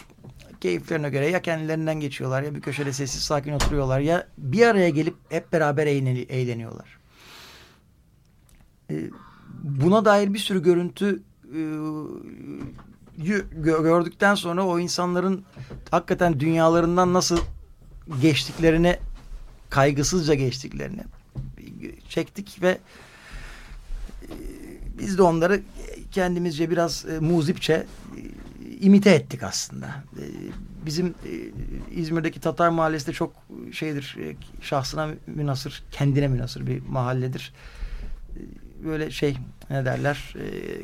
[0.62, 5.16] Keyiflerine göre ya kendilerinden geçiyorlar ya bir köşede sessiz sakin oturuyorlar ya bir araya gelip
[5.30, 6.98] hep beraber eğlen- eğleniyorlar.
[8.90, 8.96] E,
[9.64, 11.60] buna dair bir sürü görüntü e,
[13.62, 15.44] gördükten sonra o insanların
[15.92, 17.40] hakikaten dünyalarından nasıl
[18.22, 18.98] geçtiklerini
[19.70, 21.02] kaygısızca geçtiklerini
[22.10, 22.78] çektik ve
[24.22, 24.30] e,
[25.00, 25.62] biz de onları
[26.12, 27.86] kendimizce biraz e, muzipçe e,
[28.80, 30.04] imite ettik aslında.
[30.86, 31.16] Bizim
[31.92, 33.34] İzmir'deki Tatar Mahallesi de çok
[33.72, 34.18] şeydir,
[34.62, 37.54] şahsına münasır, kendine münasır bir mahalledir.
[38.86, 39.38] Böyle şey
[39.70, 40.36] ne derler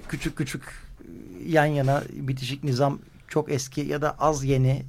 [0.09, 0.63] küçük küçük
[1.45, 4.85] yan yana bitişik nizam çok eski ya da az yeni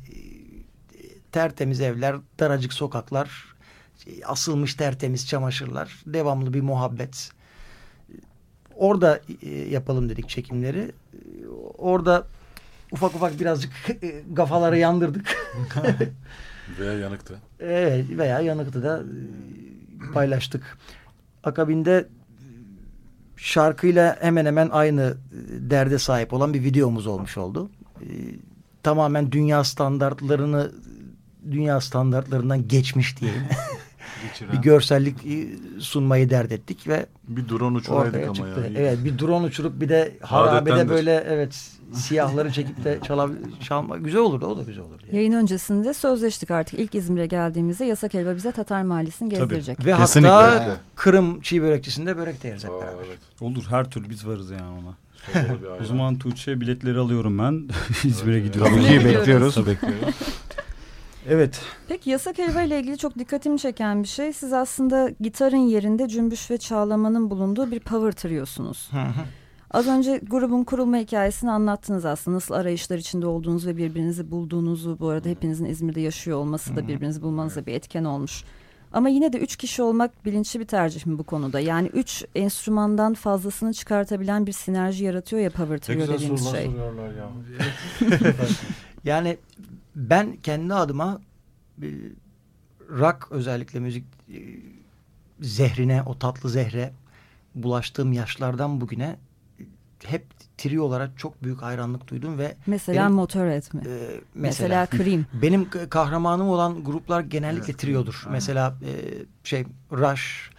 [1.32, 3.56] tertemiz evler, daracık sokaklar,
[4.04, 7.30] şey, asılmış tertemiz çamaşırlar, devamlı bir muhabbet.
[8.74, 10.92] Orada e, yapalım dedik çekimleri.
[11.14, 11.18] E,
[11.78, 12.26] Orada
[12.92, 13.72] ufak ufak birazcık
[14.02, 15.36] e, kafaları yandırdık.
[16.78, 17.38] Veya yanıktı.
[17.60, 20.78] Evet veya yanıktı da e, paylaştık.
[21.44, 22.08] Akabinde
[23.36, 27.70] şarkıyla hemen hemen aynı e, derde sahip olan bir videomuz olmuş oldu.
[28.00, 28.06] E,
[28.82, 30.72] tamamen dünya standartlarını
[31.50, 33.42] dünya standartlarından geçmiş diyelim.
[34.52, 35.16] bir görsellik
[35.78, 38.60] sunmayı dert ettik ve Bir drone uçuraydık ama çıktı.
[38.74, 38.80] ya.
[38.80, 43.30] Evet bir drone uçurup bir de harabede böyle evet siyahları çekip de çalab
[43.68, 45.02] çalma güzel olurdu o da güzel olurdu.
[45.06, 45.16] yani.
[45.16, 46.80] Yayın öncesinde sözleştik artık.
[46.80, 49.38] İlk İzmir'e geldiğimizde Yasak Elva bize Tatar Mahallesi'ni Tabii.
[49.40, 49.86] gezdirecek.
[49.86, 50.30] Ve Kesinlikle.
[50.30, 53.04] hatta Kırım çiğ börekçisinde börek de yeriz hep Aa, beraber.
[53.08, 53.18] evet.
[53.40, 54.94] Olur her türlü biz varız yani ona.
[55.82, 57.68] O zaman Tuğçe biletleri alıyorum ben.
[58.04, 58.72] İzmir'e gidiyorum.
[58.74, 59.56] Tabii ki bekliyoruz.
[61.28, 61.60] Evet.
[61.88, 64.32] Peki Yasak Elva ile ilgili çok dikkatimi çeken bir şey.
[64.32, 68.88] Siz aslında gitarın yerinde cümbüş ve çağlamanın bulunduğu bir power triosunuz.
[68.92, 69.24] Hı hı.
[69.70, 72.36] Az önce grubun kurulma hikayesini anlattınız aslında.
[72.36, 74.98] Nasıl arayışlar içinde olduğunuzu ve birbirinizi bulduğunuzu.
[75.00, 78.44] Bu arada hepinizin İzmir'de yaşıyor olması da birbirinizi bulmanıza bir etken olmuş.
[78.92, 81.60] Ama yine de üç kişi olmak bilinçli bir tercih mi bu konuda?
[81.60, 86.66] Yani üç enstrümandan fazlasını çıkartabilen bir sinerji yaratıyor ya power trio dediğimiz şey.
[86.66, 87.28] soruyorlar ya.
[89.04, 89.36] Yani
[89.98, 91.20] ben kendi adıma
[91.82, 91.86] e,
[92.90, 94.38] rock özellikle müzik e,
[95.40, 96.92] zehrine, o tatlı zehre
[97.54, 99.16] bulaştığım yaşlardan bugüne
[99.60, 99.62] e,
[100.04, 100.26] hep
[100.58, 103.80] trio olarak çok büyük hayranlık duydum ve Mesela Benim- Motorhead mi?
[103.86, 105.24] e, Mesela, mesela, Cream.
[105.42, 108.24] benim k- kahramanım olan gruplar genellikle triodur.
[108.30, 108.92] Mesela e,
[109.44, 110.50] şey Rush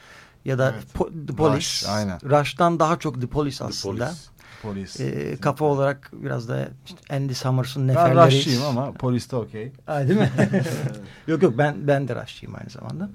[0.45, 0.83] ya da Evet.
[0.95, 1.57] Po- The Police.
[1.57, 2.19] Rush, aynen.
[2.23, 4.05] Rush'tan daha çok The Police The aslında.
[4.05, 4.21] Police.
[4.61, 4.99] Polis.
[4.99, 8.27] E, kafa olarak biraz da işte Andy Summers'ın ben neferleri.
[8.27, 9.71] rushçıyım ama polis de okey.
[9.87, 10.31] Değil mi?
[11.27, 13.09] yok yok ben ben de Rush'çıyım aynı zamanda.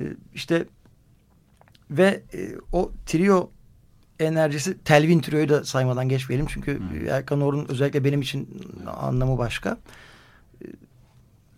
[0.00, 0.04] Ee,
[0.34, 0.66] işte
[1.90, 3.50] ve e, o trio
[4.20, 6.46] enerjisi Telvin Trio'yu da saymadan geçmeyelim.
[6.46, 8.48] Çünkü Erkan Orhun özellikle benim için
[8.86, 9.78] anlamı başka.
[10.62, 10.66] Ee,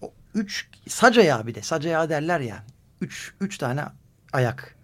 [0.00, 1.62] o üç sac ayağı bir de.
[1.62, 2.64] Sac ayağı derler ya.
[3.00, 3.84] Üç, üç tane
[4.32, 4.75] ayak.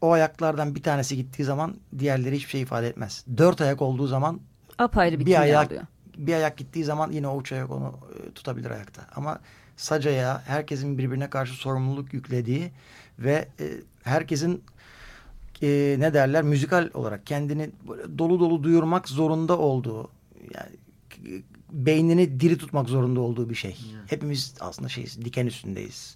[0.00, 3.24] O ayaklardan bir tanesi gittiği zaman diğerleri hiçbir şey ifade etmez.
[3.36, 4.40] Dört ayak olduğu zaman
[4.78, 5.82] Apayrı bir, bir kimya ayak oluyor.
[6.16, 9.02] bir ayak gittiği zaman yine o üç ayak onu e, tutabilir ayakta.
[9.16, 9.40] Ama
[9.76, 12.70] sac ayağı herkesin birbirine karşı sorumluluk yüklediği
[13.18, 13.64] ve e,
[14.02, 14.62] herkesin
[15.62, 17.70] e, ne derler müzikal olarak kendini
[18.18, 20.10] dolu dolu duyurmak zorunda olduğu
[20.54, 20.70] yani
[21.72, 23.76] beynini diri tutmak zorunda olduğu bir şey.
[24.06, 26.14] Hepimiz aslında şeyiz diken üstündeyiz.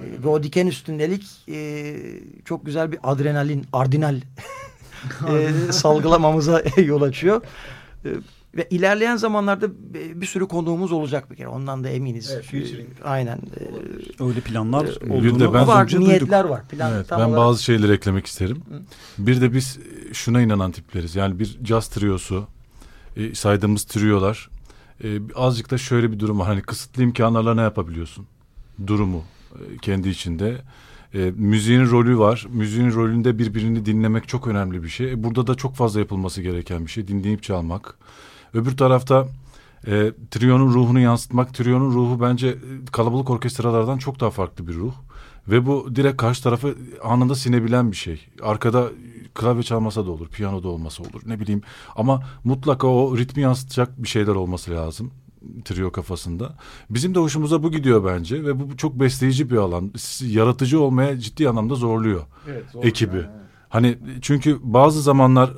[0.00, 1.96] E, ve o diken üstündelik e,
[2.44, 4.16] çok güzel bir adrenalin, ardinal
[5.28, 7.42] e, salgılamamıza yol açıyor.
[8.04, 8.08] E,
[8.56, 9.66] ve ilerleyen zamanlarda
[10.20, 11.48] bir sürü konuğumuz olacak bir kere.
[11.48, 12.30] Ondan da eminiz.
[12.30, 12.88] Evet, featuring.
[13.00, 13.36] E, Aynen.
[14.20, 16.50] E, Öyle planlar Bir olduğunu de ben- var, niyetler duyduk.
[16.50, 16.68] var.
[16.68, 18.62] Plan, Evet, tam ben olarak- bazı şeyleri eklemek isterim.
[19.18, 19.78] Bir de biz
[20.10, 21.16] e, şuna inanan tipleriz.
[21.16, 22.46] Yani bir caz triosu,
[23.16, 24.50] e, saydığımız triolar
[25.04, 26.46] e, azıcık da şöyle bir durum var.
[26.46, 28.26] Hani kısıtlı imkanlarla ne yapabiliyorsun?
[28.86, 29.24] Durumu
[29.82, 30.56] kendi içinde.
[31.14, 32.46] E, müziğin rolü var.
[32.50, 35.12] Müziğin rolünde birbirini dinlemek çok önemli bir şey.
[35.12, 37.08] E, burada da çok fazla yapılması gereken bir şey.
[37.08, 37.94] Dinleyip çalmak.
[38.54, 39.28] Öbür tarafta
[39.86, 41.54] e, trionun ruhunu yansıtmak.
[41.54, 42.56] Trionun ruhu bence e,
[42.92, 44.94] kalabalık orkestralardan çok daha farklı bir ruh.
[45.48, 48.26] Ve bu direkt karşı tarafı anında sinebilen bir şey.
[48.42, 48.88] Arkada
[49.34, 51.22] klavye çalmasa da olur, piyano da olmasa olur.
[51.26, 51.62] Ne bileyim
[51.96, 55.10] ama mutlaka o ritmi yansıtacak bir şeyler olması lazım
[55.64, 56.54] trio kafasında.
[56.90, 59.92] Bizim de hoşumuza bu gidiyor bence ve bu çok besleyici bir alan.
[60.20, 62.22] Yaratıcı olmaya ciddi anlamda zorluyor
[62.82, 63.24] ekibi.
[63.68, 65.50] Hani çünkü bazı zamanlar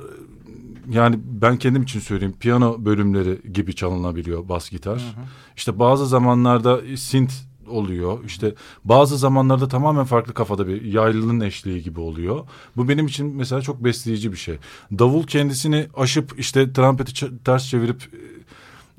[0.89, 5.15] yani ben kendim için söyleyeyim piyano bölümleri gibi çalınabiliyor bas gitar.
[5.57, 7.33] İşte bazı zamanlarda synth
[7.69, 8.23] oluyor.
[8.25, 12.47] İşte bazı zamanlarda tamamen farklı kafada bir yaylının eşliği gibi oluyor.
[12.77, 14.57] Bu benim için mesela çok besleyici bir şey.
[14.99, 18.03] Davul kendisini aşıp işte trompeti ters çevirip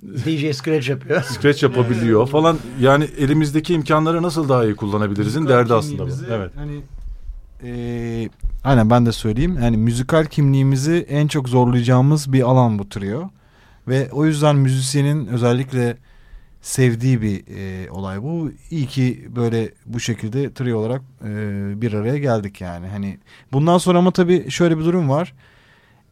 [0.02, 1.22] DJ Scratch yapıyor.
[1.28, 2.58] scratch yapabiliyor falan.
[2.80, 6.10] Yani elimizdeki imkanları nasıl daha iyi kullanabilirizin derdi aslında bu.
[6.30, 6.50] Evet.
[6.56, 6.80] Hani
[7.64, 8.28] Ee,
[8.64, 9.58] aynen ben de söyleyeyim.
[9.62, 13.30] Yani müzikal kimliğimizi en çok zorlayacağımız bir alan bu trio.
[13.88, 15.96] Ve o yüzden müzisyenin özellikle
[16.62, 18.50] sevdiği bir e, olay bu.
[18.70, 21.30] İyi ki böyle bu şekilde trio olarak e,
[21.82, 22.86] bir araya geldik yani.
[22.86, 23.18] Hani
[23.52, 25.34] bundan sonra ama tabii şöyle bir durum var.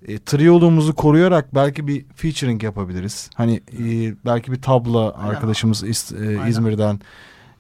[0.09, 3.31] E, trioluğumuzu koruyarak belki bir featuring yapabiliriz.
[3.35, 6.47] Hani e, belki bir tabla arkadaşımız İz- e, Aynen.
[6.51, 7.01] İzmir'den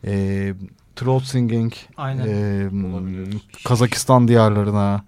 [0.05, 0.55] e,
[0.97, 2.27] throat singing Aynen.
[2.27, 3.37] e, Olabilir.
[3.65, 5.05] Kazakistan diyarlarına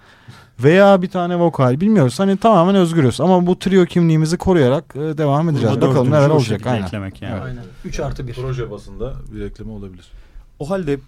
[0.60, 2.20] veya bir tane vokal bilmiyoruz.
[2.20, 5.74] Hani tamamen özgürüz ama bu trio kimliğimizi koruyarak e, devam edeceğiz.
[5.74, 6.66] Burada Bakalım neler olacak.
[6.66, 6.86] Aynen.
[6.86, 7.32] Eklemek yani.
[7.34, 7.42] Evet.
[7.44, 7.64] Aynen.
[7.84, 8.34] 3 artı 1.
[8.34, 10.10] Proje basında bir ekleme olabilir.
[10.58, 10.98] O halde e,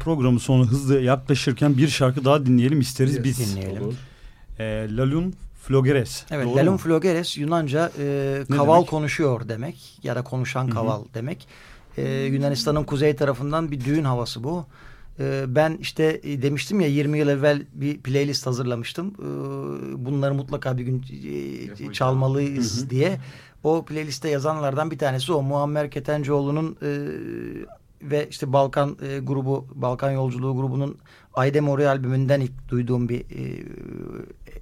[0.00, 3.56] programın sonu hızlı yaklaşırken bir şarkı daha dinleyelim isteriz biz.
[3.56, 3.82] Dinleyelim.
[3.82, 3.94] Olur.
[4.60, 6.24] E, Lalun Flogeres.
[6.30, 6.78] Evet, Doğru Lalun mu?
[6.78, 8.88] Flogeres Yunanca e, kaval demek?
[8.88, 10.70] konuşuyor demek ya da konuşan hı.
[10.70, 11.48] kaval demek.
[11.96, 14.66] E, Yunanistan'ın kuzey tarafından bir düğün havası bu.
[15.20, 19.14] E, ben işte e, demiştim ya 20 yıl evvel bir playlist hazırlamıştım.
[19.18, 19.26] E,
[20.06, 21.04] bunları mutlaka bir gün
[21.88, 23.20] e, çalmalıyız diye.
[23.64, 25.42] O playlistte yazanlardan bir tanesi o.
[25.42, 26.88] Muammer Ketencoğlu'nun e,
[28.02, 30.98] ve işte Balkan e, grubu, Balkan Yolculuğu grubunun
[31.34, 33.62] Ayde Mori albümünden ilk duyduğum bir e,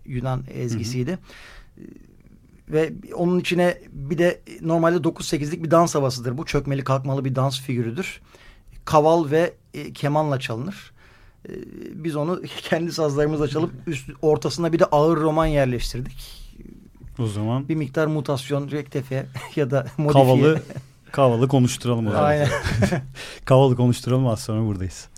[0.06, 1.10] Yunan ezgisiydi.
[1.10, 1.82] E,
[2.68, 6.38] Ve onun içine bir de normalde 9-8'lik bir dans havasıdır.
[6.38, 8.20] Bu çökmeli kalkmalı bir dans figürüdür.
[8.84, 10.92] Kaval ve e, kemanla çalınır.
[11.48, 11.52] E,
[12.04, 16.48] biz onu kendi sazlarımızla çalıp üst, ortasına bir de ağır roman yerleştirdik.
[17.18, 20.24] O zaman Bir miktar mutasyon, rektefe ya da modifiye.
[20.24, 20.62] kavalı
[21.12, 22.24] kavalı konuşturalım o zaman.
[22.24, 22.48] Aynen.
[23.44, 25.08] Kavalı konuşturalım az sonra buradayız.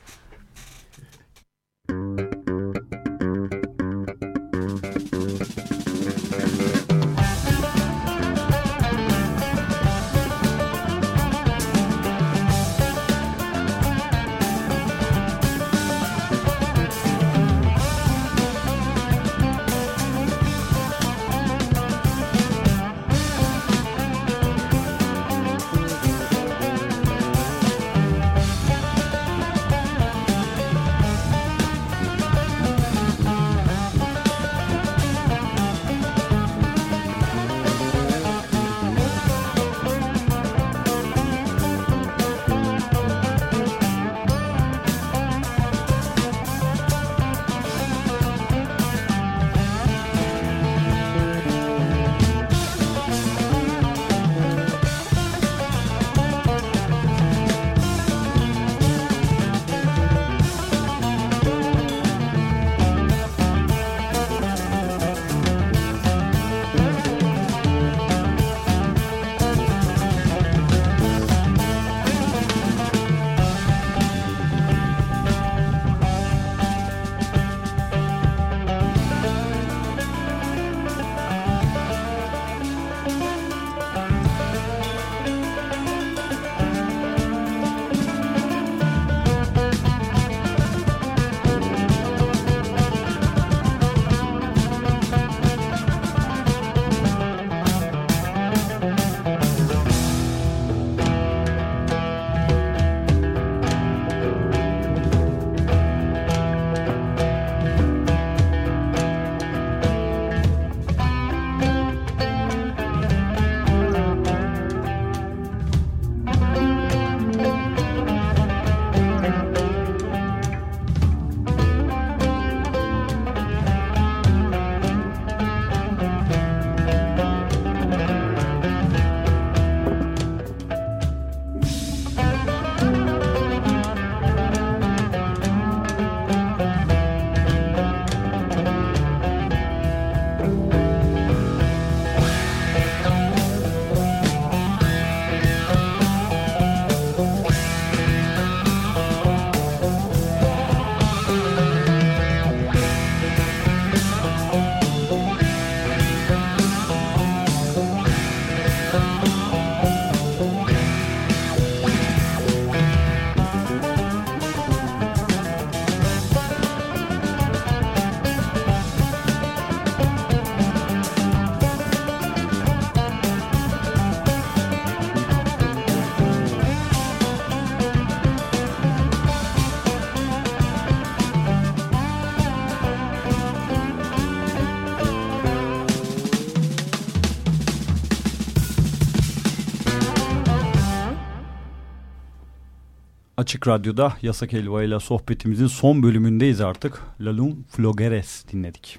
[193.41, 197.01] Açık Radyo'da Yasak Elva ile sohbetimizin son bölümündeyiz artık.
[197.21, 198.99] Lalun Flogeres dinledik.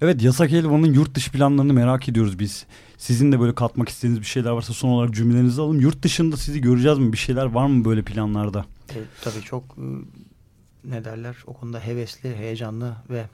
[0.00, 2.66] Evet Yasak Elva'nın yurt dışı planlarını merak ediyoruz biz.
[2.98, 5.80] Sizin de böyle katmak istediğiniz bir şeyler varsa son olarak cümlelerinizi alalım.
[5.80, 7.12] Yurt dışında sizi göreceğiz mi?
[7.12, 8.64] Bir şeyler var mı böyle planlarda?
[8.90, 9.84] E, tabii çok e,
[10.84, 13.26] ne derler o konuda hevesli, heyecanlı ve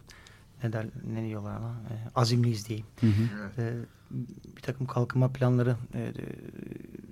[0.64, 2.86] ne der ne diyorlar ona E, azimliyiz diyeyim.
[3.00, 3.62] Hı hı.
[3.62, 3.74] E,
[4.56, 6.12] bir takım kalkınma planları e,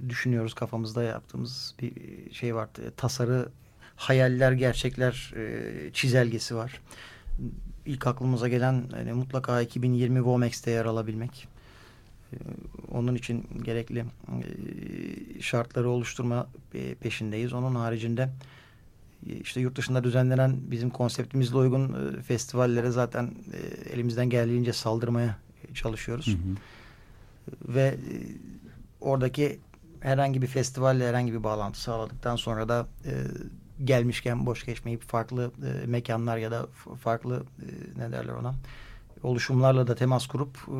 [0.08, 1.92] düşünüyoruz kafamızda yaptığımız bir
[2.32, 2.68] şey var.
[2.86, 3.48] E, tasarı
[3.96, 6.80] hayaller, gerçekler e, çizelgesi var.
[7.86, 11.48] İlk aklımıza gelen hani mutlaka 2020 Vomex'te yer alabilmek.
[12.32, 12.36] E,
[12.92, 17.52] onun için gerekli e, şartları oluşturma e, peşindeyiz.
[17.52, 18.28] Onun haricinde
[19.26, 25.38] e, işte yurt dışında düzenlenen bizim konseptimizle uygun e, festivallere zaten e, elimizden geldiğince saldırmaya
[25.74, 26.26] çalışıyoruz.
[26.26, 27.74] Hı hı.
[27.74, 28.14] Ve e,
[29.00, 29.58] oradaki
[30.00, 33.12] herhangi bir festivalle herhangi bir bağlantı sağladıktan sonra da e,
[33.84, 36.66] gelmişken boş geçmeyip farklı e, mekanlar ya da
[37.00, 37.66] farklı e,
[38.00, 38.54] ne derler ona
[39.22, 40.76] oluşumlarla da temas kurup e,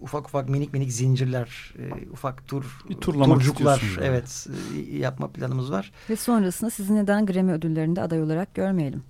[0.00, 4.46] ufak ufak minik minik zincirler, e, ufak tur Bir turcuklar evet
[4.76, 5.92] e, yapma planımız var.
[6.10, 9.02] Ve sonrasında sizi neden Grammy ödüllerinde aday olarak görmeyelim?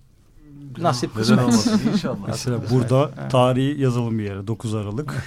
[0.78, 1.40] Nasip Neden kısmet.
[1.40, 1.80] olmasın?
[1.92, 2.18] İnşallah.
[2.28, 3.30] Mesela burada Evet.
[3.30, 5.24] tarihi yazalım bir yere 9 Aralık.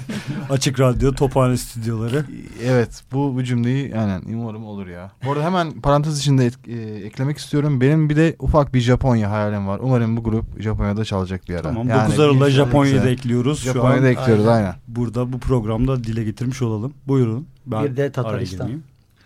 [0.50, 2.24] Açık Radyo Tophane Stüdyoları.
[2.64, 5.12] Evet bu, bu cümleyi aynen umarım olur ya.
[5.24, 6.72] Bu arada hemen parantez içinde et- e,
[7.06, 7.80] eklemek istiyorum.
[7.80, 9.80] Benim bir de ufak bir Japonya hayalim var.
[9.82, 11.62] Umarım bu grup Japonya'da çalacak bir ara.
[11.62, 13.58] Tamam Yani 9 Aralık'a inşallah Japonya'yı da ekliyoruz.
[13.58, 14.64] Şu Japonya'da an ekliyoruz Aynen.
[14.64, 14.74] aynen.
[14.88, 16.92] burada bu programda dile getirmiş olalım.
[17.06, 17.46] Buyurun.
[17.66, 18.46] Ben Bir de araya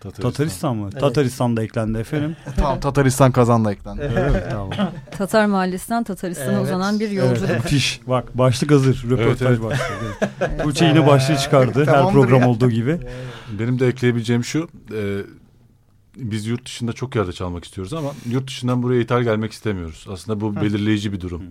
[0.02, 0.30] Tataristan.
[0.30, 0.88] Tataristan mı?
[0.92, 1.00] Evet.
[1.00, 2.36] Tataristan da eklendi efendim.
[2.56, 4.10] tamam Tataristan kazandı eklendi.
[4.16, 4.70] Evet, tamam.
[5.18, 6.62] Tatar Mahallesi'nden Tataristan'a Evet.
[6.62, 7.50] uzanan bir yolculuk.
[7.50, 8.00] Evet, müthiş.
[8.06, 9.04] Bak başlık hazır.
[9.10, 9.62] Röportaj Evet, evet.
[9.62, 10.30] başladı.
[10.40, 10.62] Evet.
[10.62, 11.86] Tuğçe yine başlığı çıkardı.
[11.86, 12.48] Her program ya.
[12.48, 12.98] olduğu gibi.
[13.58, 14.68] Benim de ekleyebileceğim şu.
[14.94, 15.22] e,
[16.16, 20.06] biz yurt dışında çok yerde çalmak istiyoruz ama yurt dışından buraya ithal gelmek istemiyoruz.
[20.10, 21.42] Aslında bu belirleyici bir durum.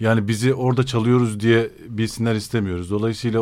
[0.00, 2.90] Yani bizi orada çalıyoruz diye bilsinler istemiyoruz.
[2.90, 3.40] Dolayısıyla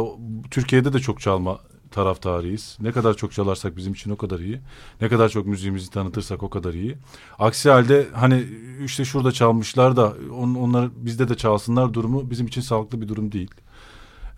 [0.51, 1.59] Türkiye'de de çok çalma
[1.93, 2.79] taraftarıyız.
[2.81, 4.61] Ne kadar çok çalarsak bizim için o kadar iyi.
[5.01, 6.97] Ne kadar çok müziğimizi tanıtırsak o kadar iyi.
[7.39, 8.45] Aksi halde hani
[8.85, 13.33] işte şurada çalmışlar da on, onlar bizde de çalsınlar durumu bizim için sağlıklı bir durum
[13.33, 13.51] değil.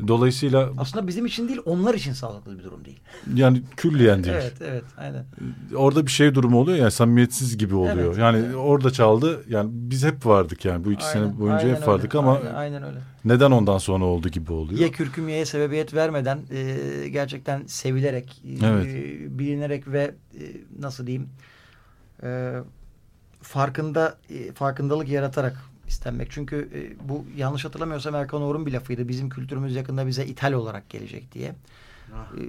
[0.08, 3.00] Dolayısıyla Aslında bizim için değil onlar için sağlıklı bir durum değil.
[3.34, 4.36] yani külliyen değil.
[4.36, 5.24] Evet evet aynen.
[5.76, 7.96] Orada bir şey durumu oluyor yani samimiyetsiz gibi oluyor.
[7.96, 8.54] Evet, yani evet.
[8.56, 12.14] orada çaldı yani biz hep vardık yani bu iki Aynen, sene boyunca aynen hep vardık
[12.14, 12.98] öyle, ama aynen, aynen öyle.
[13.24, 14.80] neden ondan sonra oldu gibi oluyor.
[14.80, 18.86] Ye kürküm yeye sebebiyet vermeden e, gerçekten sevilerek, e, Evet.
[19.38, 20.42] bilinerek ve e,
[20.80, 21.28] nasıl diyeyim
[22.22, 22.52] e,
[23.42, 25.56] farkında e, farkındalık yaratarak
[25.88, 26.30] istenmek.
[26.30, 29.08] Çünkü e, bu yanlış hatırlamıyorsam Erkan Oğur'un bir lafıydı.
[29.08, 31.54] Bizim kültürümüz yakında bize ithal olarak gelecek diye.
[32.38, 32.40] E,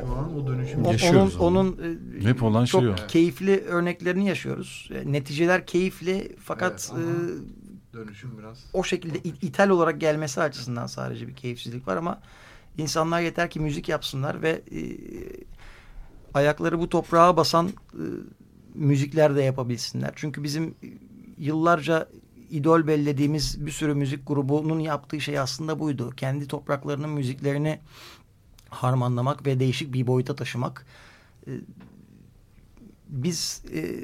[0.00, 1.76] şu an o dönüşüm o- yaşıyoruz onun, onu.
[1.78, 2.94] onun e, Hep olan çok şey o.
[3.08, 4.90] keyifli örneklerini yaşıyoruz.
[4.94, 8.64] E, neticeler keyifli fakat Evet, e, dönüşüm biraz.
[8.72, 12.20] o şekilde it- ithal olarak gelmesi açısından sadece bir keyifsizlik var ama
[12.78, 14.80] insanlar yeter ki müzik yapsınlar ve e,
[16.34, 17.72] ayakları bu toprağa basan e,
[18.74, 20.12] müzikler de yapabilsinler.
[20.16, 20.74] Çünkü bizim
[21.38, 22.08] yıllarca
[22.50, 26.10] idol bellediğimiz bir sürü müzik grubunun yaptığı şey aslında buydu.
[26.16, 27.78] Kendi topraklarının müziklerini
[28.68, 30.86] harmanlamak ve değişik bir boyuta taşımak.
[31.46, 31.50] E,
[33.08, 33.94] biz e,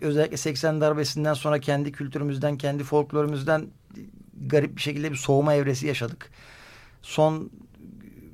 [0.00, 3.66] özellikle 80 darbesinden sonra kendi kültürümüzden, kendi folklorumuzdan
[4.46, 6.30] garip bir şekilde bir soğuma evresi yaşadık.
[7.02, 7.50] Son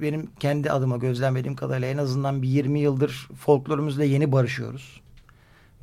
[0.00, 5.00] benim kendi adıma gözlemlediğim kadarıyla en azından bir 20 yıldır folklorumuzla yeni barışıyoruz.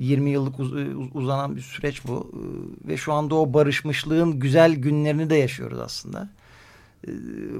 [0.04, 2.32] 20 yıllık uz- uz- uzanan bir süreç bu.
[2.34, 6.30] Ee, Ve şu anda o barışmışlığın güzel günlerini de yaşıyoruz aslında.
[7.08, 7.12] Ee,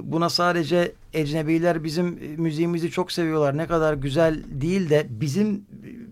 [0.02, 3.56] Buna sadece ecnebiler bizim e, müziğimizi çok seviyorlar.
[3.56, 5.60] Ne kadar güzel değil de bizim e,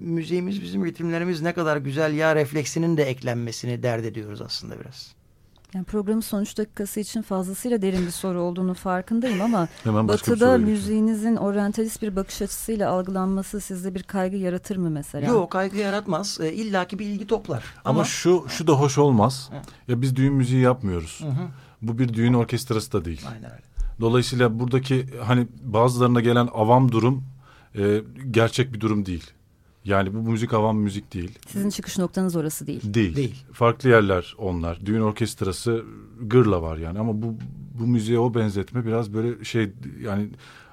[0.01, 5.15] müziğimiz, bizim ritimlerimiz ne kadar güzel ya refleksinin de eklenmesini dert ediyoruz aslında biraz.
[5.75, 10.59] Yani programın son üç dakikası için fazlasıyla derin bir soru olduğunu farkındayım ama Hemen Batı'da
[10.59, 15.27] müziğinizin oryantalist bir bakış açısıyla algılanması sizde bir kaygı yaratır mı mesela?
[15.27, 16.39] Yok kaygı yaratmaz.
[16.41, 17.65] E, İlla ki bir ilgi toplar.
[17.85, 19.51] Ama, Ama, şu şu da hoş olmaz.
[19.53, 19.65] Evet.
[19.89, 21.21] Ya biz düğün müziği yapmıyoruz.
[21.23, 21.49] Hı hı.
[21.83, 23.23] Bu bir düğün orkestrası da değil.
[23.33, 23.63] Aynen öyle.
[24.01, 27.25] Dolayısıyla buradaki hani bazılarına gelen avam durum
[27.79, 29.31] e, gerçek bir durum değil.
[29.85, 31.39] Yani bu müzik avam müzik değil.
[31.47, 32.95] Sizin çıkış noktanız orası değil.
[32.95, 33.17] Değil.
[33.17, 33.45] Değil.
[33.53, 34.87] Farklı yerler onlar.
[34.87, 35.85] Düğün orkestrası
[36.21, 37.35] gırla var yani ama bu
[37.81, 39.71] bu müziğe o benzetme biraz böyle şey
[40.03, 40.29] yani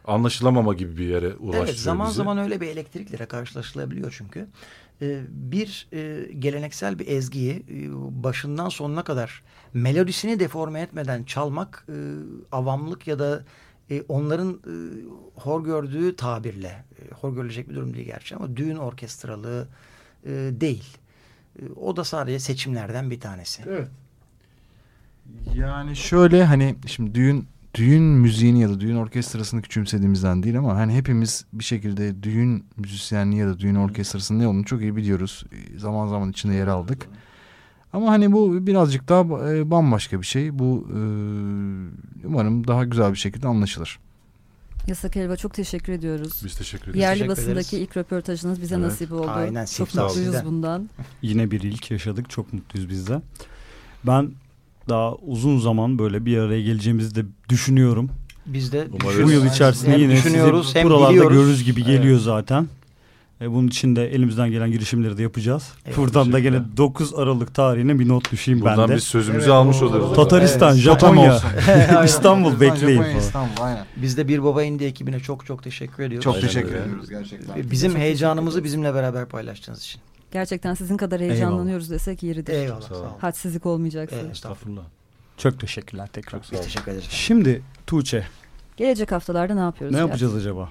[0.05, 2.18] anlaşılamama gibi bir yere ulaştırıyor Evet zaman bizi.
[2.18, 4.47] zaman öyle bir elektriklere karşılaşılabiliyor çünkü.
[5.01, 7.89] Ee, bir e, geleneksel bir ezgiyi e,
[8.24, 9.43] başından sonuna kadar
[9.74, 11.95] melodisini deforme etmeden çalmak e,
[12.51, 13.43] avamlık ya da
[13.91, 14.73] e, onların e,
[15.35, 16.67] hor gördüğü tabirle
[16.99, 19.67] e, hor görülecek bir durum değil gerçi ama düğün orkestralı
[20.25, 20.97] e, değil.
[21.61, 23.63] E, o da sadece seçimlerden bir tanesi.
[23.67, 23.87] Evet.
[25.55, 30.93] Yani şöyle hani şimdi düğün düğün müziğini ya da düğün orkestrasını küçümsediğimizden değil ama hani
[30.93, 35.45] hepimiz bir şekilde düğün müzisyenliği ya da düğün orkestrasının ne olduğunu çok iyi biliyoruz.
[35.51, 37.07] Ee, Zaman zaman içinde yer aldık.
[37.93, 40.59] Ama hani bu birazcık daha e, bambaşka bir şey.
[40.59, 40.97] Bu e,
[42.27, 43.99] umarım daha güzel bir şekilde anlaşılır.
[44.87, 46.41] Yasak Elva çok teşekkür ediyoruz.
[46.45, 46.99] Biz teşekkür ederiz.
[47.01, 47.87] Yerli teşekkür basındaki ederiz.
[47.89, 48.85] ilk röportajınız bize Evet.
[48.85, 49.29] nasip oldu.
[49.29, 50.89] Aynen, Çok mutluyuz bundan.
[51.21, 52.29] Yine bir ilk yaşadık.
[52.29, 53.21] Çok mutluyuz biz de.
[54.07, 54.31] Ben
[54.89, 58.09] daha uzun zaman böyle bir araya geleceğimizi de düşünüyorum.
[58.45, 58.87] Biz de.
[59.23, 61.37] Bu yıl içerisinde hem yine düşünüyoruz sizi hem buralarda biliyoruz.
[61.37, 61.87] görürüz gibi Evet.
[61.89, 62.67] geliyor zaten.
[63.41, 65.71] E, bunun için de elimizden gelen girişimleri de yapacağız.
[65.85, 66.77] Evet, Buradan da gene teşekkürler.
[66.77, 68.95] 9 Aralık tarihine bir not düşeyim ben Buradan de.
[68.95, 70.15] biz sözümüzü Evet, almış o- oluruz.
[70.15, 71.39] Tataristan, Evet, Japonya.
[72.05, 73.17] İstanbul bekleyin Japonya.
[73.17, 73.85] İstanbul aynen.
[73.97, 76.23] Biz de Bir Baba Indi ekibine çok çok teşekkür ediyoruz.
[76.23, 76.83] Çok Aynen teşekkür öyle.
[76.83, 77.71] ediyoruz gerçekten.
[77.71, 80.01] Bizim heyecanımızı bizimle beraber paylaştığınız için.
[80.31, 82.53] Gerçekten sizin kadar heyecanlanıyoruz desek yeridir.
[82.53, 82.81] Eyvallah.
[82.81, 83.07] Sağ olun.
[83.19, 84.15] Hadsizlik olmayacaksa.
[84.15, 84.81] Evet, Estağfurullah.
[85.37, 86.43] Çok teşekkürler tekrar.
[86.43, 87.07] Çok Biz teşekkür ederiz.
[87.09, 88.23] Şimdi Tuğçe
[88.77, 89.93] Gelecek haftalarda ne yapıyoruz?
[89.95, 90.69] ne yapacağız acaba?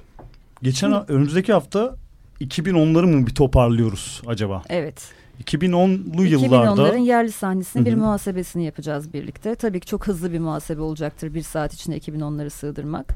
[0.63, 1.97] Geçen önümüzdeki hafta
[2.41, 4.63] 2010'ları mı bir toparlıyoruz acaba?
[4.69, 5.13] Evet.
[5.45, 9.55] 2010'lu yıllarda 2010'ların yerli sahnesinin bir muhasebesini yapacağız birlikte.
[9.55, 13.15] Tabii ki çok hızlı bir muhasebe olacaktır bir saat içinde 2010'ları sığdırmak.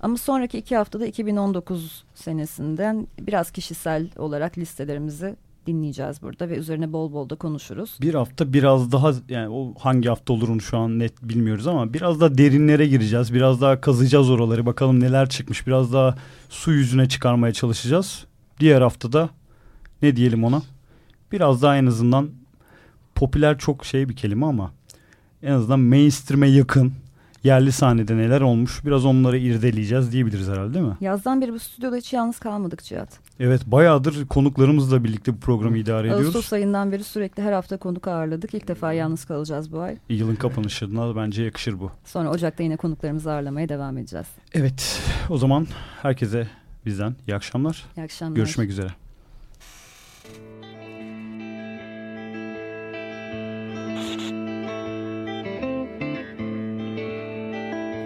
[0.00, 5.36] Ama sonraki iki haftada 2019 senesinden biraz kişisel olarak listelerimizi
[5.66, 7.98] dinleyeceğiz burada ve üzerine bol bol da konuşuruz.
[8.00, 12.20] bir hafta biraz daha yani o hangi hafta olurunu şu an net bilmiyoruz ama biraz
[12.20, 13.34] daha derinlere gireceğiz.
[13.34, 14.66] Biraz daha kazıyacağız oraları.
[14.66, 15.66] Bakalım neler çıkmış.
[15.66, 16.14] Biraz daha
[16.48, 18.24] su yüzüne çıkarmaya çalışacağız.
[18.60, 19.30] Diğer haftada
[20.02, 20.62] ne diyelim ona?
[21.32, 22.30] Biraz daha en azından
[23.14, 24.72] popüler çok şey bir kelime ama
[25.42, 26.92] en azından mainstream'e yakın
[27.44, 30.96] yerli sahnede neler olmuş biraz onları irdeleyeceğiz diyebiliriz herhalde değil mi?
[31.00, 33.08] Yazdan beri bu stüdyoda hiç yalnız kalmadık Cihat.
[33.40, 36.26] Evet bayağıdır konuklarımızla birlikte bu programı idare ediyoruz.
[36.26, 38.54] Ağustos ayından beri sürekli her hafta konuk ağırladık.
[38.54, 39.96] İlk defa yalnız kalacağız bu ay.
[40.08, 41.90] Yılın kapanışına bence yakışır bu.
[42.04, 44.26] Sonra Ocak'ta yine konuklarımızı ağırlamaya devam edeceğiz.
[44.52, 45.00] Evet
[45.30, 45.66] o zaman
[46.02, 46.48] herkese
[46.86, 47.84] bizden iyi akşamlar.
[47.96, 48.36] İyi akşamlar.
[48.36, 48.88] Görüşmek üzere.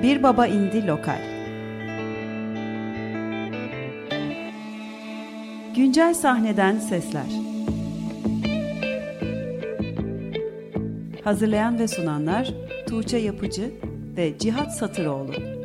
[0.02, 1.18] Bir Baba indi lokal.
[5.76, 7.26] Güncel sahneden sesler.
[11.24, 12.54] Hazırlayan ve sunanlar
[12.88, 13.70] Tuğçe Yapıcı
[14.16, 15.57] ve Cihat Satıroğlu.